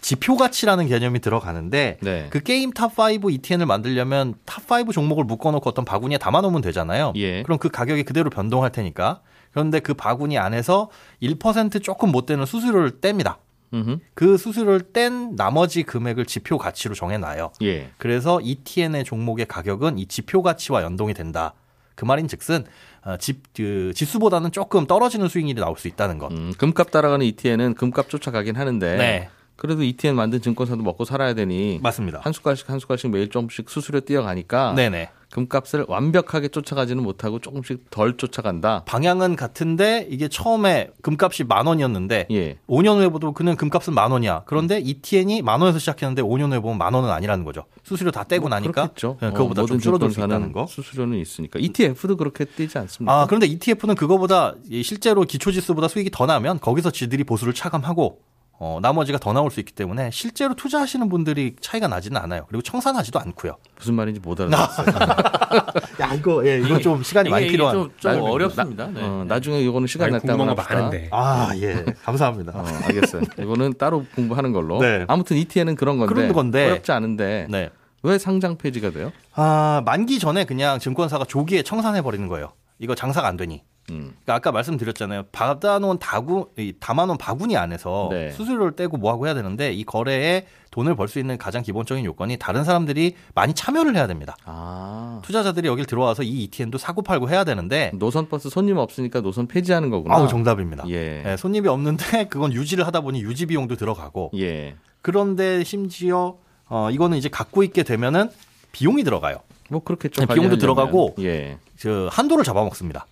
지표 0.00 0.36
가치라는 0.36 0.86
개념이 0.88 1.20
들어가는데 1.20 1.98
네. 2.00 2.26
그 2.30 2.40
게임 2.40 2.72
top 2.72 2.98
5 2.98 3.30
ETN을 3.30 3.66
만들려면 3.66 4.34
top 4.44 4.70
5 4.70 4.92
종목을 4.92 5.24
묶어놓고 5.24 5.68
어떤 5.68 5.84
바구니에 5.84 6.18
담아놓으면 6.18 6.62
되잖아요. 6.62 7.12
예. 7.16 7.42
그럼 7.42 7.58
그 7.58 7.68
가격이 7.68 8.04
그대로 8.04 8.30
변동할 8.30 8.70
테니까. 8.70 9.20
그런데 9.50 9.80
그 9.80 9.94
바구니 9.94 10.38
안에서 10.38 10.90
1% 11.22 11.82
조금 11.82 12.12
못 12.12 12.26
되는 12.26 12.44
수수료를 12.44 13.00
뗍니다. 13.00 13.36
음흠. 13.74 13.98
그 14.14 14.36
수수료를 14.36 14.92
뗀 14.92 15.36
나머지 15.36 15.82
금액을 15.82 16.26
지표 16.26 16.58
가치로 16.58 16.94
정해놔요. 16.94 17.52
예. 17.62 17.90
그래서 17.98 18.40
ETN의 18.40 19.04
종목의 19.04 19.46
가격은 19.46 19.98
이 19.98 20.06
지표 20.06 20.42
가치와 20.42 20.82
연동이 20.82 21.12
된다. 21.14 21.54
그 21.94 22.04
말인 22.04 22.28
즉슨 22.28 22.64
어, 23.04 23.16
집, 23.16 23.42
그 23.54 23.92
지수보다는 23.94 24.52
조금 24.52 24.86
떨어지는 24.86 25.28
수익률이 25.28 25.60
나올 25.60 25.76
수 25.76 25.88
있다는 25.88 26.18
것. 26.18 26.30
음, 26.32 26.52
금값 26.56 26.90
따라가는 26.90 27.26
ETN은 27.26 27.74
금값 27.74 28.08
쫓아가긴 28.08 28.56
하는데 28.56 28.96
네. 28.96 29.28
그래도 29.58 29.82
ETN 29.82 30.14
만든 30.14 30.40
증권사도 30.40 30.82
먹고 30.82 31.04
살아야 31.04 31.34
되니 31.34 31.80
맞습니다. 31.82 32.20
한 32.22 32.32
숟갈씩 32.32 32.70
한 32.70 32.78
숟갈씩 32.78 33.10
매일 33.10 33.28
조금씩 33.28 33.68
수수료 33.68 34.00
뛰어가니까 34.00 34.74
네네. 34.74 35.10
금값을 35.30 35.84
완벽하게 35.88 36.48
쫓아가지는 36.48 37.02
못하고 37.02 37.38
조금씩 37.40 37.90
덜 37.90 38.16
쫓아간다. 38.16 38.84
방향은 38.86 39.36
같은데 39.36 40.06
이게 40.08 40.28
처음에 40.28 40.90
금값이 41.02 41.44
만 41.44 41.66
원이었는데 41.66 42.28
예. 42.30 42.58
5년 42.68 42.98
후에 42.98 43.08
보도 43.08 43.32
그는 43.32 43.56
금값은 43.56 43.94
만 43.94 44.10
원이야. 44.10 44.44
그런데 44.46 44.78
ETN이 44.78 45.42
만 45.42 45.60
원에서 45.60 45.78
시작했는데 45.80 46.22
5년 46.22 46.52
후에 46.52 46.60
보면 46.60 46.78
만 46.78 46.94
원은 46.94 47.10
아니라는 47.10 47.44
거죠. 47.44 47.64
수수료 47.82 48.10
다 48.10 48.24
떼고 48.24 48.48
나니까 48.48 48.80
뭐 48.80 48.88
그렇겠죠. 48.92 49.18
네, 49.20 49.30
그거보다 49.32 49.62
어, 49.62 49.66
좀 49.66 49.78
줄어들 49.78 50.10
수 50.10 50.20
있다는 50.20 50.52
거. 50.52 50.66
수수료는 50.66 51.18
있으니까 51.18 51.58
ETF도 51.58 52.16
그렇게 52.16 52.44
뛰지 52.44 52.78
않습니까? 52.78 53.12
아, 53.12 53.26
그런데 53.26 53.46
ETF는 53.46 53.96
그거보다 53.96 54.54
이 54.70 54.82
실제로 54.82 55.24
기초지수보다 55.24 55.88
수익이 55.88 56.10
더 56.10 56.26
나면 56.26 56.60
거기서 56.60 56.90
지들이 56.90 57.24
보수를 57.24 57.52
차감하고 57.52 58.27
어, 58.60 58.78
나머지가 58.82 59.18
더 59.18 59.32
나올 59.32 59.50
수 59.52 59.60
있기 59.60 59.72
때문에 59.72 60.10
실제로 60.12 60.54
투자하시는 60.54 61.08
분들이 61.08 61.54
차이가 61.60 61.86
나지는 61.86 62.20
않아요. 62.20 62.44
그리고 62.48 62.62
청산하지도 62.62 63.18
않고요. 63.20 63.56
무슨 63.76 63.94
말인지 63.94 64.20
못 64.20 64.40
알아듣겠어요. 64.40 64.86
야, 66.00 66.14
이거, 66.14 66.44
예, 66.44 66.58
이거 66.58 66.78
좀 66.80 67.02
시간이 67.04 67.30
많이 67.30 67.44
이게 67.44 67.52
필요한. 67.52 67.74
좀, 67.76 67.90
좀 67.98 68.12
나- 68.12 68.22
어렵습니다. 68.22 68.86
네. 68.88 69.00
어, 69.02 69.24
나중에 69.28 69.60
이거는 69.60 69.86
시간 69.86 70.10
날 70.10 70.20
때 70.20 70.28
한번. 70.32 70.54
많은데. 70.56 71.08
아, 71.12 71.50
예. 71.56 71.84
감사합니다. 72.02 72.52
어, 72.58 72.64
알겠어요. 72.84 73.22
이거는 73.38 73.74
따로 73.78 74.04
공부하는 74.16 74.52
걸로. 74.52 74.80
네. 74.80 75.04
아무튼 75.06 75.36
ETN은 75.36 75.76
그런 75.76 75.98
건데, 75.98 76.12
그런 76.14 76.32
건데. 76.32 76.66
어렵지 76.66 76.90
않은데 76.90 77.46
네. 77.48 77.70
왜 78.02 78.18
상장 78.18 78.56
폐지가 78.58 78.90
돼요? 78.90 79.12
아, 79.34 79.82
만기 79.84 80.18
전에 80.18 80.44
그냥 80.44 80.78
증권사가 80.80 81.24
조기에 81.26 81.62
청산해 81.62 82.02
버리는 82.02 82.26
거예요. 82.26 82.52
이거 82.80 82.94
장사가 82.96 83.26
안 83.28 83.36
되니. 83.36 83.62
음. 83.90 84.12
그러니까 84.24 84.34
아까 84.34 84.52
말씀드렸잖아요. 84.52 85.24
받아놓은 85.32 85.98
다구, 85.98 86.50
이 86.58 86.72
담아놓은 86.78 87.18
바구니 87.18 87.56
안에서 87.56 88.08
네. 88.10 88.30
수수료를 88.32 88.72
떼고 88.72 88.96
뭐하고 88.96 89.26
해야 89.26 89.34
되는데 89.34 89.72
이 89.72 89.84
거래에 89.84 90.46
돈을 90.70 90.94
벌 90.96 91.08
수 91.08 91.18
있는 91.18 91.38
가장 91.38 91.62
기본적인 91.62 92.04
요건이 92.04 92.36
다른 92.36 92.64
사람들이 92.64 93.14
많이 93.34 93.54
참여를 93.54 93.96
해야 93.96 94.06
됩니다. 94.06 94.36
아 94.44 95.20
투자자들이 95.24 95.66
여길 95.68 95.86
들어와서 95.86 96.22
이 96.22 96.44
ETN도 96.44 96.76
사고 96.78 97.00
팔고 97.02 97.30
해야 97.30 97.44
되는데 97.44 97.90
노선 97.94 98.28
버스 98.28 98.50
손님 98.50 98.76
없으니까 98.76 99.22
노선 99.22 99.46
폐지하는 99.48 99.88
거구나. 99.90 100.14
아우 100.16 100.28
정답입니다. 100.28 100.84
예. 100.90 101.22
예, 101.24 101.36
손님이 101.38 101.68
없는데 101.68 102.28
그건 102.28 102.52
유지를 102.52 102.86
하다 102.86 103.00
보니 103.00 103.22
유지 103.22 103.46
비용도 103.46 103.76
들어가고 103.76 104.32
예. 104.36 104.76
그런데 105.00 105.64
심지어 105.64 106.36
어 106.68 106.90
이거는 106.90 107.16
이제 107.16 107.28
갖고 107.30 107.62
있게 107.62 107.82
되면은 107.82 108.28
비용이 108.72 109.02
들어가요. 109.04 109.38
뭐 109.70 109.82
그렇겠죠. 109.82 110.26
네, 110.26 110.34
비용도. 110.34 110.58
들어가고 110.58 111.14
예. 111.20 111.58
저 111.78 112.08
한도를 112.12 112.44
잡아먹습니다. 112.44 113.06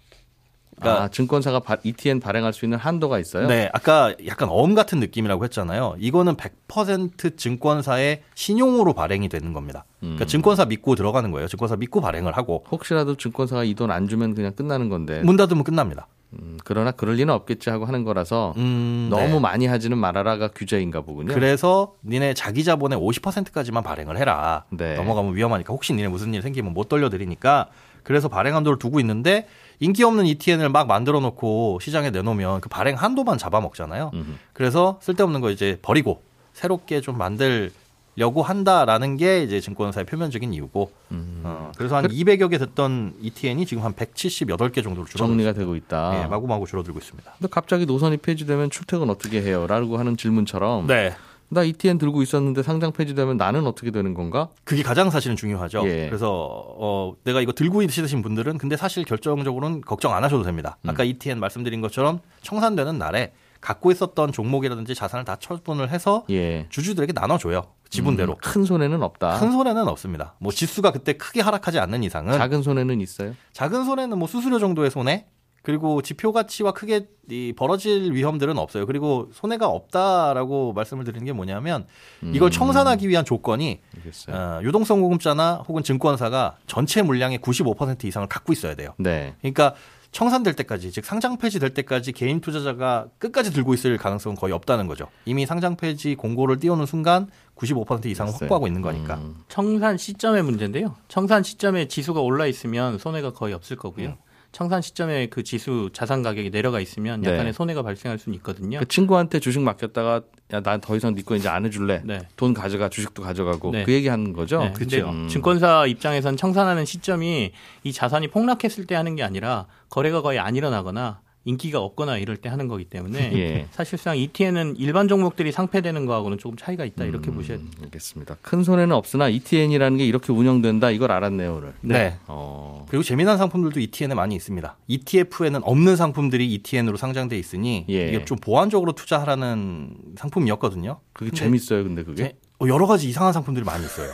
그러니까 0.78 1.04
아, 1.04 1.08
증권사가 1.08 1.60
바- 1.60 1.78
ETN 1.82 2.20
발행할 2.20 2.52
수 2.52 2.64
있는 2.66 2.76
한도가 2.78 3.18
있어요? 3.18 3.46
네, 3.46 3.70
아까 3.72 4.14
약간 4.26 4.48
어음 4.50 4.74
같은 4.74 5.00
느낌이라고 5.00 5.42
했잖아요. 5.44 5.96
이거는 5.98 6.36
100% 6.36 7.36
증권사의 7.38 8.22
신용으로 8.34 8.92
발행이 8.92 9.28
되는 9.28 9.52
겁니다. 9.52 9.84
그러니까 10.00 10.24
음. 10.24 10.26
증권사 10.26 10.66
믿고 10.66 10.94
들어가는 10.94 11.30
거예요. 11.30 11.48
증권사 11.48 11.76
믿고 11.76 12.00
발행을 12.00 12.36
하고 12.36 12.64
혹시라도 12.70 13.16
증권사가 13.16 13.64
이 13.64 13.74
돈 13.74 13.90
안 13.90 14.08
주면 14.08 14.34
그냥 14.34 14.52
끝나는 14.52 14.88
건데. 14.88 15.20
문 15.22 15.36
닫으면 15.36 15.64
끝납니다. 15.64 16.06
음, 16.32 16.58
그러나 16.64 16.90
그럴 16.90 17.14
리는 17.14 17.32
없겠지 17.32 17.70
하고 17.70 17.86
하는 17.86 18.04
거라서 18.04 18.52
음, 18.56 19.08
너무 19.10 19.34
네. 19.34 19.40
많이 19.40 19.66
하지는 19.66 19.96
말아라가 19.96 20.48
규제인가 20.48 21.00
보군요. 21.02 21.32
그래서 21.32 21.94
니네 22.04 22.34
자기 22.34 22.64
자본의 22.64 22.98
50%까지만 22.98 23.82
발행을 23.82 24.18
해라. 24.18 24.64
네. 24.70 24.96
넘어가면 24.96 25.34
위험하니까 25.36 25.72
혹시 25.72 25.92
니네 25.94 26.08
무슨 26.08 26.34
일 26.34 26.42
생기면 26.42 26.74
못 26.74 26.88
돌려드리니까 26.88 27.68
그래서 28.02 28.28
발행 28.28 28.54
한도를 28.56 28.78
두고 28.78 29.00
있는데 29.00 29.46
인기 29.80 30.04
없는 30.04 30.26
ETN을 30.26 30.68
막 30.68 30.86
만들어 30.86 31.20
놓고 31.20 31.78
시장에 31.80 32.10
내놓으면 32.10 32.60
그 32.60 32.68
발행 32.68 32.96
한도만 32.96 33.38
잡아먹잖아요. 33.38 34.10
음흠. 34.14 34.30
그래서 34.52 34.98
쓸데없는 35.02 35.40
거 35.40 35.50
이제 35.50 35.78
버리고 35.82 36.22
새롭게 36.54 37.00
좀 37.00 37.18
만들 37.18 37.70
려고 38.18 38.42
한다라는 38.42 39.18
게 39.18 39.42
이제 39.42 39.60
증권사의 39.60 40.06
표면적인 40.06 40.54
이유고 40.54 40.90
음. 41.10 41.42
어, 41.44 41.70
그래서 41.76 41.96
한 41.96 42.08
200여 42.08 42.50
개 42.50 42.56
됐던 42.56 43.16
ETN이 43.20 43.66
지금 43.66 43.84
한 43.84 43.92
178개 43.92 44.82
정도로 44.82 45.04
줄어들고 45.06 45.18
정리가 45.18 45.50
있습니다. 45.50 45.52
되고 45.52 45.76
있다. 45.76 46.22
예, 46.22 46.26
마구마구 46.26 46.66
줄어들고 46.66 46.98
있습니다. 46.98 47.30
근데 47.38 47.48
갑자기 47.50 47.84
노선이 47.84 48.16
폐지되면 48.16 48.70
출퇴근 48.70 49.10
어떻게 49.10 49.42
해요? 49.42 49.66
라고 49.66 49.98
하는 49.98 50.16
질문처럼 50.16 50.86
네. 50.86 51.14
나 51.48 51.62
ETN 51.62 51.98
들고 51.98 52.22
있었는데 52.22 52.62
상장 52.62 52.92
폐지되면 52.92 53.36
나는 53.36 53.66
어떻게 53.66 53.90
되는 53.90 54.14
건가? 54.14 54.48
그게 54.64 54.82
가장 54.82 55.10
사실은 55.10 55.36
중요하죠. 55.36 55.82
예. 55.86 56.06
그래서 56.06 56.64
어, 56.78 57.14
내가 57.24 57.40
이거 57.40 57.52
들고 57.52 57.82
있으신 57.82 58.22
분들은 58.22 58.58
근데 58.58 58.76
사실 58.76 59.04
결정적으로는 59.04 59.82
걱정 59.82 60.14
안 60.14 60.24
하셔도 60.24 60.42
됩니다. 60.42 60.76
아까 60.86 61.02
음. 61.02 61.08
ETN 61.08 61.38
말씀드린 61.38 61.80
것처럼 61.80 62.20
청산되는 62.42 62.98
날에 62.98 63.32
갖고 63.60 63.90
있었던 63.90 64.32
종목이라든지 64.32 64.94
자산을 64.94 65.24
다 65.24 65.36
처분을 65.36 65.90
해서 65.90 66.24
예. 66.30 66.66
주주들에게 66.70 67.12
나눠줘요. 67.12 67.62
지분대로. 67.88 68.32
음, 68.32 68.38
큰 68.42 68.64
손해는 68.64 69.02
없다. 69.02 69.38
큰 69.38 69.52
손해는 69.52 69.86
없습니다. 69.88 70.34
뭐 70.38 70.52
지수가 70.52 70.90
그때 70.90 71.12
크게 71.14 71.40
하락하지 71.40 71.78
않는 71.78 72.02
이상은 72.02 72.36
작은 72.36 72.62
손해는 72.62 73.00
있어요. 73.00 73.34
작은 73.52 73.84
손해는 73.84 74.18
뭐 74.18 74.26
수수료 74.28 74.58
정도의 74.58 74.90
손해 74.90 75.26
그리고 75.66 76.00
지표 76.00 76.30
가치와 76.30 76.70
크게 76.70 77.08
이 77.28 77.52
벌어질 77.56 78.12
위험들은 78.12 78.56
없어요. 78.56 78.86
그리고 78.86 79.28
손해가 79.32 79.66
없다라고 79.66 80.72
말씀을 80.74 81.02
드리는 81.02 81.26
게 81.26 81.32
뭐냐면 81.32 81.88
이걸 82.22 82.50
음. 82.50 82.52
청산하기 82.52 83.08
위한 83.08 83.24
조건이 83.24 83.80
알겠어요. 83.96 84.36
어, 84.36 84.60
유동성 84.62 85.00
공급자나 85.00 85.64
혹은 85.66 85.82
증권사가 85.82 86.54
전체 86.68 87.02
물량의 87.02 87.40
95% 87.40 88.04
이상을 88.04 88.28
갖고 88.28 88.52
있어야 88.52 88.76
돼요. 88.76 88.94
네. 88.98 89.34
그러니까 89.40 89.74
청산될 90.12 90.54
때까지 90.54 90.92
즉 90.92 91.04
상장 91.04 91.36
폐지될 91.36 91.74
때까지 91.74 92.12
개인 92.12 92.40
투자자가 92.40 93.08
끝까지 93.18 93.52
들고 93.52 93.74
있을 93.74 93.98
가능성은 93.98 94.36
거의 94.36 94.52
없다는 94.52 94.86
거죠. 94.86 95.08
이미 95.24 95.46
상장 95.46 95.76
폐지 95.76 96.14
공고를 96.14 96.60
띄우는 96.60 96.86
순간 96.86 97.28
95% 97.56 98.06
이상을 98.06 98.30
글쎄요. 98.30 98.44
확보하고 98.44 98.68
있는 98.68 98.82
거니까. 98.82 99.16
음. 99.16 99.34
청산 99.48 99.98
시점의 99.98 100.44
문제인데요. 100.44 100.94
청산 101.08 101.42
시점에 101.42 101.88
지수가 101.88 102.20
올라 102.20 102.46
있으면 102.46 102.98
손해가 102.98 103.32
거의 103.32 103.52
없을 103.52 103.76
거고요. 103.76 104.16
청산 104.56 104.80
시점에 104.80 105.26
그 105.26 105.42
지수 105.42 105.90
자산 105.92 106.22
가격이 106.22 106.50
내려가 106.50 106.80
있으면 106.80 107.20
네. 107.20 107.30
약간의 107.30 107.52
손해가 107.52 107.82
발생할 107.82 108.18
수는 108.18 108.36
있거든요. 108.36 108.78
그 108.78 108.88
친구한테 108.88 109.38
주식 109.38 109.60
맡겼다가 109.60 110.22
야 110.54 110.60
난 110.60 110.80
더 110.80 110.96
이상 110.96 111.14
네거 111.14 111.36
이제 111.36 111.46
안 111.46 111.66
해줄래. 111.66 112.00
네. 112.06 112.20
돈 112.38 112.54
가져가 112.54 112.88
주식도 112.88 113.22
가져가고 113.22 113.72
네. 113.72 113.84
그 113.84 113.92
얘기 113.92 114.08
하는 114.08 114.32
거죠. 114.32 114.60
네, 114.60 114.72
근데 114.74 115.02
음. 115.02 115.28
증권사 115.28 115.84
입장에선 115.84 116.38
청산하는 116.38 116.86
시점이 116.86 117.52
이 117.84 117.92
자산이 117.92 118.28
폭락했을 118.28 118.86
때 118.86 118.94
하는 118.94 119.14
게 119.14 119.22
아니라 119.22 119.66
거래가 119.90 120.22
거의 120.22 120.38
안 120.38 120.56
일어나거나 120.56 121.20
인기가 121.46 121.80
없거나 121.80 122.18
이럴 122.18 122.36
때 122.36 122.48
하는 122.48 122.66
거기 122.66 122.84
때문에 122.84 123.30
예. 123.38 123.68
사실상 123.70 124.18
ETN은 124.18 124.74
일반 124.78 125.06
종목들이 125.06 125.52
상패되는 125.52 126.04
거하고는 126.04 126.38
조금 126.38 126.58
차이가 126.58 126.84
있다 126.84 127.04
이렇게 127.04 127.30
보셔야 127.30 127.56
됩니다. 127.56 127.78
알겠습니다. 127.84 128.36
큰 128.42 128.64
손해는 128.64 128.94
없으나 128.94 129.28
ETN이라는 129.28 129.96
게 129.98 130.04
이렇게 130.04 130.32
운영된다 130.32 130.90
이걸 130.90 131.12
알았네요 131.12 131.54
오늘. 131.54 131.72
네. 131.82 132.18
어. 132.26 132.84
그리고 132.88 133.04
재미난 133.04 133.38
상품들도 133.38 133.78
ETN에 133.78 134.14
많이 134.14 134.34
있습니다. 134.34 134.76
ETF에는 134.88 135.60
없는 135.62 135.94
상품들이 135.96 136.52
ETN으로 136.54 136.96
상장돼 136.96 137.38
있으니 137.38 137.86
예. 137.88 138.08
이게 138.08 138.24
좀 138.24 138.36
보완적으로 138.38 138.92
투자하라는 138.92 139.94
상품이었거든요. 140.18 140.98
그게 141.12 141.30
근데 141.30 141.40
재밌어요, 141.44 141.84
근데 141.84 142.02
그게. 142.02 142.22
제- 142.24 142.36
어, 142.58 142.66
여러 142.68 142.86
가지 142.88 143.08
이상한 143.08 143.32
상품들이 143.32 143.64
많이 143.64 143.84
있어요. 143.84 144.10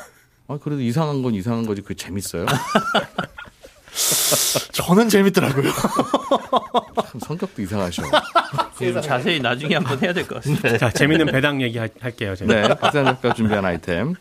아 0.49 0.59
그래도 0.59 0.83
이상한 0.83 1.23
건 1.23 1.35
이상한 1.35 1.65
거지 1.65 1.81
그게 1.81 1.95
재밌어요. 1.95 2.45
저는 4.73 5.09
재밌더라고요. 5.09 5.71
참 7.11 7.21
성격도 7.21 7.63
이상하셔. 7.63 8.03
좀 8.79 9.01
자세히 9.01 9.39
나중에 9.41 9.75
한번 9.75 9.99
해야 10.01 10.13
될 10.13 10.27
것 10.27 10.37
같습니다. 10.37 10.79
자, 10.79 10.91
재밌는 10.91 11.27
배당 11.27 11.61
얘기 11.63 11.79
하- 11.79 11.89
할게요. 12.01 12.35
제가. 12.35 12.53
네, 12.55 12.75
박찬 12.75 13.05
작가 13.05 13.35
준비한 13.35 13.65
아이템. 13.65 14.15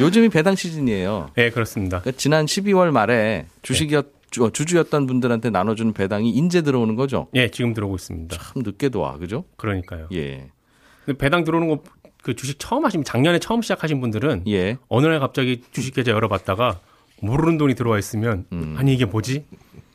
요즘이 0.00 0.28
배당 0.28 0.54
시즌이에요. 0.56 1.30
네, 1.34 1.50
그렇습니다. 1.50 2.00
그러니까 2.00 2.18
지난 2.18 2.46
12월 2.46 2.90
말에 2.90 3.46
주식이었 3.62 4.06
주- 4.30 4.50
주주였던 4.52 5.06
분들한테 5.06 5.50
나눠주는 5.50 5.92
배당이 5.92 6.30
인제 6.30 6.62
들어오는 6.62 6.96
거죠. 6.96 7.28
예, 7.34 7.50
지금 7.50 7.74
들어오고 7.74 7.96
있습니다. 7.96 8.36
참 8.36 8.62
늦게도 8.64 9.00
와, 9.00 9.18
그죠? 9.18 9.44
그러니까요. 9.56 10.08
예, 10.12 10.48
근데 11.04 11.18
배당 11.18 11.44
들어오는 11.44 11.68
거 11.68 11.82
그 12.22 12.36
주식 12.36 12.60
처음 12.60 12.84
하신 12.84 13.02
작년에 13.02 13.40
처음 13.40 13.62
시작하신 13.62 14.00
분들은 14.00 14.44
예. 14.46 14.76
어느 14.88 15.08
날 15.08 15.18
갑자기 15.18 15.60
주식 15.72 15.92
계좌 15.92 16.12
열어봤다가 16.12 16.78
모르는 17.22 17.56
돈이 17.56 17.74
들어와 17.74 17.98
있으면 17.98 18.44
음. 18.52 18.74
아니 18.76 18.92
이게 18.92 19.04
뭐지? 19.04 19.46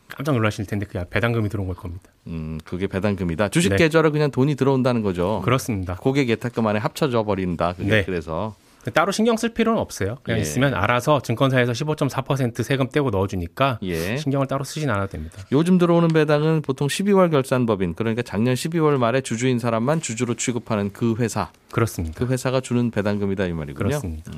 깜짝 0.07 0.31
놀라실 0.33 0.65
텐데 0.65 0.85
그게 0.85 1.03
배당금이 1.09 1.49
들어온 1.49 1.67
걸 1.67 1.75
겁니다. 1.75 2.05
음, 2.27 2.59
그게 2.63 2.87
배당금이다. 2.87 3.49
주식 3.49 3.69
네. 3.69 3.75
계좌로 3.75 4.11
그냥 4.11 4.31
돈이 4.31 4.55
들어온다는 4.55 5.03
거죠. 5.03 5.41
그렇습니다. 5.43 5.95
고객 5.95 6.29
예탁금 6.29 6.65
안에 6.65 6.79
합쳐져 6.79 7.23
버린다. 7.23 7.73
그게 7.73 7.89
네. 7.89 8.03
그래서 8.05 8.55
따로 8.93 9.11
신경 9.11 9.35
쓸 9.35 9.53
필요는 9.53 9.79
없어요. 9.79 10.17
그냥 10.23 10.37
예. 10.37 10.41
있으면 10.41 10.73
알아서 10.73 11.19
증권사에서 11.21 11.73
15.4% 11.73 12.63
세금 12.63 12.87
떼고 12.87 13.09
넣어주니까 13.09 13.79
예. 13.83 14.15
신경을 14.15 14.47
따로 14.47 14.63
쓰진 14.63 14.89
않아도 14.89 15.11
됩니다. 15.11 15.43
요즘 15.51 15.77
들어오는 15.77 16.07
배당은 16.07 16.61
보통 16.61 16.87
12월 16.87 17.29
결산법인 17.29 17.95
그러니까 17.95 18.21
작년 18.21 18.55
12월 18.55 18.97
말에 18.97 19.19
주주인 19.19 19.59
사람만 19.59 19.99
주주로 19.99 20.35
취급하는 20.35 20.93
그 20.93 21.15
회사 21.17 21.51
그렇습니다. 21.71 22.17
그 22.17 22.31
회사가 22.31 22.61
주는 22.61 22.89
배당금이다 22.89 23.45
이 23.47 23.51
말이군요. 23.51 23.75
그렇습니다. 23.75 24.31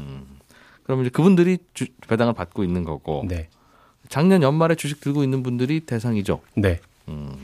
그럼 0.90 1.02
이제 1.02 1.12
그분들이 1.12 1.60
주- 1.76 1.86
배당을 2.08 2.34
받고 2.34 2.64
있는 2.64 2.84
거고 2.84 3.24
네. 3.28 3.48
작년 4.08 4.42
연말에 4.42 4.74
주식 4.74 5.00
들고 5.02 5.24
있는 5.24 5.44
분들이 5.44 5.82
대상이죠. 5.82 6.42
네. 6.56 6.80
음. 7.08 7.36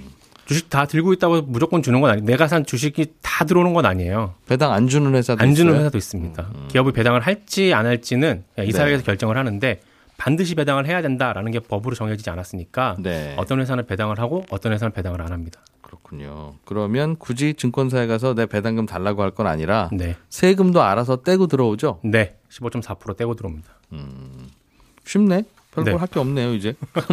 주식 0.48 0.68
다 0.72 0.88
들고 0.88 1.14
있다고 1.14 1.44
무조건 1.44 1.84
주는 1.84 2.02
건 2.02 2.10
아니에요. 2.10 2.26
내가 2.26 2.48
산 2.48 2.66
주식이 2.66 3.14
다 3.22 3.46
들어오는 3.46 3.76
건 3.76 3.86
아니에요. 3.86 4.34
배당 4.48 4.72
안 4.74 4.88
주는 4.88 5.14
회사도 5.14 5.44
안 5.44 5.54
주는 5.54 5.72
있어요? 5.74 5.82
회사도 5.82 5.96
있습니다. 6.00 6.50
기업이 6.70 6.92
배당을 6.92 7.22
할지 7.22 7.72
안 7.76 7.86
할지는 7.86 8.44
이사회에서 8.60 9.02
네. 9.02 9.06
결정을 9.06 9.38
하는데 9.38 9.80
반드시 10.18 10.56
배당을 10.56 10.88
해야 10.88 11.04
된다라는 11.04 11.52
게 11.52 11.60
법으로 11.60 11.94
정해지지 11.94 12.28
않았으니까 12.32 12.96
네. 12.98 13.36
어떤 13.38 13.60
회사는 13.60 13.86
배당을 13.86 14.18
하고 14.20 14.44
어떤 14.50 14.72
회사는 14.74 14.92
배당을 14.92 15.22
안 15.22 15.32
합니다. 15.32 15.60
그렇군요. 16.04 16.56
그러면 16.66 17.16
굳이 17.18 17.54
증권사에 17.54 18.08
가서 18.08 18.34
내 18.34 18.46
배당금 18.46 18.86
달라고 18.86 19.24
할 19.24 19.32
건 19.32 19.48
아니라 19.48 19.90
네. 19.92 20.16
세금도 20.30 20.82
알아서 20.82 21.24
떼고 21.24 21.48
들어오죠. 21.48 22.00
네. 22.04 22.38
15.4% 22.50 23.18
떼고 23.18 23.36
들어옵니다. 23.36 23.70
쉽네. 25.06 25.44
별거 25.72 25.92
네. 25.92 25.98
할게 25.98 26.20
없네요 26.20 26.54
이제. 26.54 26.74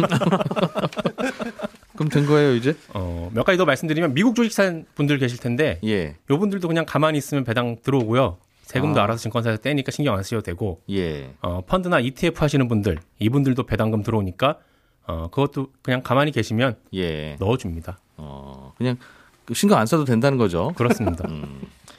그럼 1.95 2.09
된 2.09 2.25
거예요 2.25 2.55
이제? 2.55 2.75
어, 2.93 3.29
몇 3.33 3.43
가지 3.43 3.57
더 3.57 3.65
말씀드리면 3.65 4.13
미국 4.13 4.35
주식 4.35 4.53
산 4.53 4.85
분들 4.95 5.17
계실 5.19 5.37
텐데 5.39 5.79
예, 5.83 6.15
요 6.29 6.39
분들도 6.39 6.67
그냥 6.67 6.85
가만히 6.87 7.17
있으면 7.17 7.43
배당 7.43 7.77
들어오고요. 7.83 8.37
세금도 8.63 8.99
아. 8.99 9.03
알아서 9.03 9.21
증권사에서 9.21 9.61
떼니까 9.61 9.91
신경 9.91 10.15
안 10.15 10.23
쓰셔도 10.23 10.41
되고 10.43 10.81
예. 10.89 11.29
어, 11.41 11.61
펀드나 11.67 11.99
ETF 11.99 12.41
하시는 12.41 12.67
분들 12.67 12.97
이분들도 13.19 13.63
배당금 13.63 14.03
들어오니까 14.03 14.57
어, 15.05 15.27
그것도 15.29 15.67
그냥 15.81 16.01
가만히 16.01 16.31
계시면 16.31 16.75
예. 16.93 17.35
넣어줍니다. 17.39 17.99
어, 18.17 18.73
그냥 18.77 18.97
그 19.45 19.53
신경 19.53 19.77
안 19.77 19.85
써도 19.85 20.05
된다는 20.05 20.37
거죠. 20.37 20.73
그렇습니다. 20.75 21.27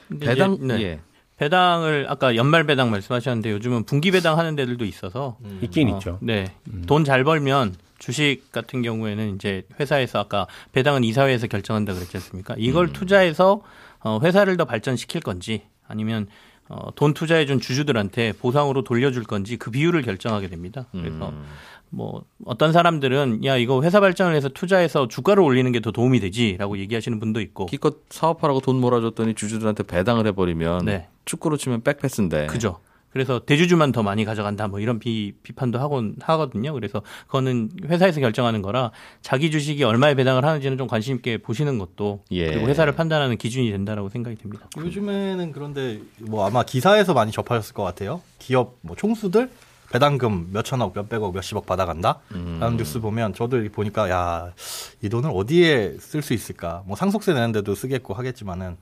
근데 0.07 0.25
배당 0.25 0.57
네. 0.61 0.81
예. 0.81 0.99
배당을 1.37 2.05
아까 2.09 2.35
연말 2.35 2.65
배당 2.65 2.91
말씀하셨는데 2.91 3.51
요즘은 3.51 3.83
분기 3.83 4.11
배당 4.11 4.37
하는 4.37 4.55
데들도 4.55 4.85
있어서 4.85 5.37
있긴 5.61 5.89
어, 5.89 5.97
있죠. 5.97 6.17
네. 6.21 6.53
돈잘 6.87 7.23
벌면 7.23 7.75
주식 7.99 8.51
같은 8.51 8.81
경우에는 8.81 9.35
이제 9.35 9.63
회사에서 9.79 10.19
아까 10.19 10.47
배당은 10.71 11.03
이사회에서 11.03 11.47
결정한다 11.47 11.93
그랬지 11.93 12.17
않습니까? 12.17 12.55
이걸 12.57 12.93
투자해서 12.93 13.61
어, 13.99 14.19
회사를 14.23 14.55
더 14.57 14.65
발전시킬 14.65 15.21
건지 15.21 15.63
아니면 15.87 16.27
어, 16.69 16.89
돈 16.95 17.13
투자해준 17.13 17.59
주주들한테 17.59 18.33
보상으로 18.33 18.83
돌려줄 18.83 19.23
건지 19.23 19.57
그 19.57 19.69
비율을 19.71 20.01
결정하게 20.01 20.47
됩니다. 20.47 20.87
그래서 20.91 21.31
뭐 21.91 22.23
어떤 22.45 22.73
사람들은 22.73 23.45
야 23.45 23.55
이거 23.57 23.81
회사 23.83 23.99
발전을 23.99 24.35
해서 24.35 24.49
투자해서 24.49 25.07
주가를 25.07 25.43
올리는 25.43 25.71
게 25.71 25.79
더 25.79 25.91
도움이 25.91 26.19
되지라고 26.19 26.77
얘기하시는 26.79 27.19
분도 27.19 27.39
있고 27.41 27.67
기껏 27.67 27.97
사업하라고 28.09 28.59
돈 28.61 28.77
몰아줬더니 28.81 29.35
주주들한테 29.35 29.83
배당을 29.83 30.25
해버리면 30.27 30.85
네. 30.85 31.07
축구로 31.25 31.57
치면 31.57 31.83
백패스인데. 31.83 32.47
그죠. 32.47 32.79
그래서 33.15 33.39
대주주만 33.39 33.93
더 33.93 34.03
많이 34.03 34.25
가져간다 34.25 34.67
뭐 34.67 34.81
이런 34.81 34.99
비, 34.99 35.33
비판도 35.41 35.79
하곤 35.79 36.17
하거든요. 36.19 36.73
그래서 36.73 37.01
그거는 37.27 37.69
회사에서 37.85 38.19
결정하는 38.19 38.61
거라 38.61 38.91
자기 39.21 39.51
주식이 39.51 39.85
얼마에 39.85 40.15
배당을 40.15 40.43
하는지는 40.43 40.77
좀 40.77 40.85
관심 40.87 41.15
있게 41.15 41.37
보시는 41.37 41.79
것도 41.79 42.25
예. 42.31 42.47
그리고 42.47 42.67
회사를 42.67 42.93
판단하는 42.93 43.37
기준이 43.37 43.71
된다라고 43.71 44.09
생각이 44.09 44.35
됩니다. 44.35 44.67
요즘에는 44.77 45.53
그런데 45.53 46.01
뭐 46.19 46.45
아마 46.45 46.63
기사에서 46.63 47.13
많이 47.13 47.31
접하셨을 47.31 47.73
것 47.73 47.83
같아요. 47.83 48.19
기업 48.37 48.79
뭐 48.81 48.97
총수들 48.97 49.49
배당금 49.93 50.49
몇천억, 50.51 50.91
몇백억, 50.93 51.33
몇십억 51.33 51.65
받아간다. 51.65 52.19
라는 52.31 52.75
뉴스 52.75 52.99
보면 52.99 53.33
저도 53.33 53.63
보니까 53.71 54.09
야, 54.09 54.51
이 55.01 55.07
돈을 55.07 55.29
어디에 55.33 55.95
쓸 55.99 56.21
수 56.21 56.33
있을까? 56.33 56.83
뭐 56.85 56.97
상속세 56.97 57.33
내는데도 57.33 57.75
쓰겠고 57.75 58.13
하겠지만은 58.13 58.75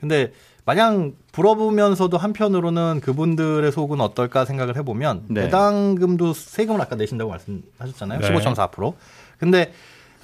근데 0.00 0.32
마냥 0.64 1.14
부러우면서도 1.32 2.18
한편으로는 2.18 3.00
그분들의 3.02 3.70
속은 3.70 4.00
어떨까 4.00 4.44
생각을 4.44 4.76
해보면 4.76 5.24
네. 5.28 5.42
배당금도 5.42 6.32
세금을 6.32 6.80
아까 6.80 6.96
내신다고 6.96 7.30
말씀하셨잖아요. 7.30 8.20
네. 8.20 8.28
15.4%. 8.30 8.94
근데 9.38 9.72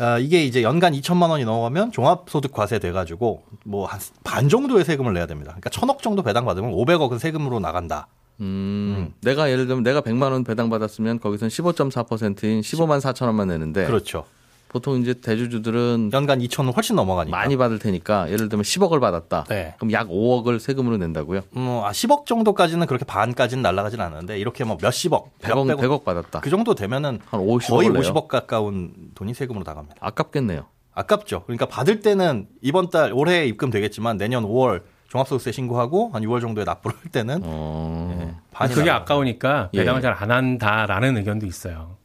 어, 0.01 0.19
이게 0.19 0.43
이제 0.45 0.63
연간 0.63 0.95
2천만 0.95 1.29
원이 1.31 1.45
넘어가면 1.45 1.93
종합소득과세 1.93 2.79
돼가지고 2.81 3.45
뭐 3.65 3.87
한 3.87 4.01
반 4.25 4.49
정도의 4.49 4.85
세금을 4.85 5.13
내야 5.15 5.27
됩니다. 5.27 5.51
그러니까 5.53 5.71
천억 5.71 6.03
정도 6.03 6.23
배당 6.23 6.45
받으면 6.45 6.73
500억은 6.73 7.19
세금으로 7.19 7.61
나간다. 7.61 8.09
음, 8.41 9.13
내가 9.21 9.51
예를 9.51 9.67
들면 9.69 9.85
내가 9.85 10.01
100만 10.01 10.33
원 10.33 10.43
배당 10.43 10.71
받았으면 10.71 11.21
거기선 11.21 11.49
15.4%인 11.51 12.63
15만 12.63 13.01
4천 13.01 13.27
원만 13.27 13.49
내는데 13.49 13.85
그렇죠. 13.85 14.25
보통 14.73 15.01
이제 15.01 15.15
대주주들은 15.15 16.11
연간 16.13 16.39
2천은 16.41 16.75
훨씬 16.75 16.97
넘어가니까. 16.97 17.37
많이 17.37 17.57
받을 17.57 17.79
테니까 17.79 18.31
예를 18.31 18.49
들면 18.49 18.63
10억을 18.65 19.01
받았다. 19.01 19.45
네. 19.49 19.75
그럼 19.79 19.93
약 19.93 20.09
5억을 20.09 20.59
세금으로 20.59 20.97
낸다고요? 20.97 21.43
음, 21.57 21.81
아, 21.85 21.91
10억 21.91 22.25
정도까지는 22.27 22.87
그렇게 22.87 23.05
반까지는 23.05 23.63
날아가진 23.63 24.01
않는데 24.01 24.39
이렇게 24.39 24.65
뭐 24.65 24.79
몇십억, 24.81 25.39
100억, 25.41 25.67
몇백억 25.67 26.01
100억 26.01 26.05
받았다. 26.05 26.41
그 26.41 26.49
정도 26.51 26.75
되면은 26.75 27.21
한 27.27 27.41
50억 27.41 27.69
거의 27.69 27.89
을 27.89 27.93
내요? 27.93 28.03
50억 28.03 28.29
가까운 28.29 28.93
돈이 29.15 29.35
세금으로 29.35 29.65
나갑니다. 29.65 29.97
아깝겠네요. 30.01 30.65
아깝죠. 30.95 31.45
그러니까 31.45 31.67
받을 31.67 32.01
때는 32.01 32.49
이번 32.63 32.91
달 32.91 33.13
올해 33.13 33.47
입금 33.47 33.71
되겠지만 33.71 34.17
내년 34.17 34.45
5월 34.45 34.83
종합소득세 35.09 35.53
신고하고 35.53 36.11
한 36.15 36.23
6월 36.23 36.41
정도에 36.41 36.65
납부를 36.65 36.97
할 36.97 37.11
때는 37.13 37.41
어. 37.45 38.17
네, 38.19 38.35
반이 38.51 38.73
그게 38.73 38.87
나가요. 38.87 39.03
아까우니까 39.03 39.69
예. 39.75 39.79
배당을 39.79 40.01
잘안 40.01 40.31
한다라는 40.31 41.19
의견도 41.19 41.47
있어요. 41.47 41.97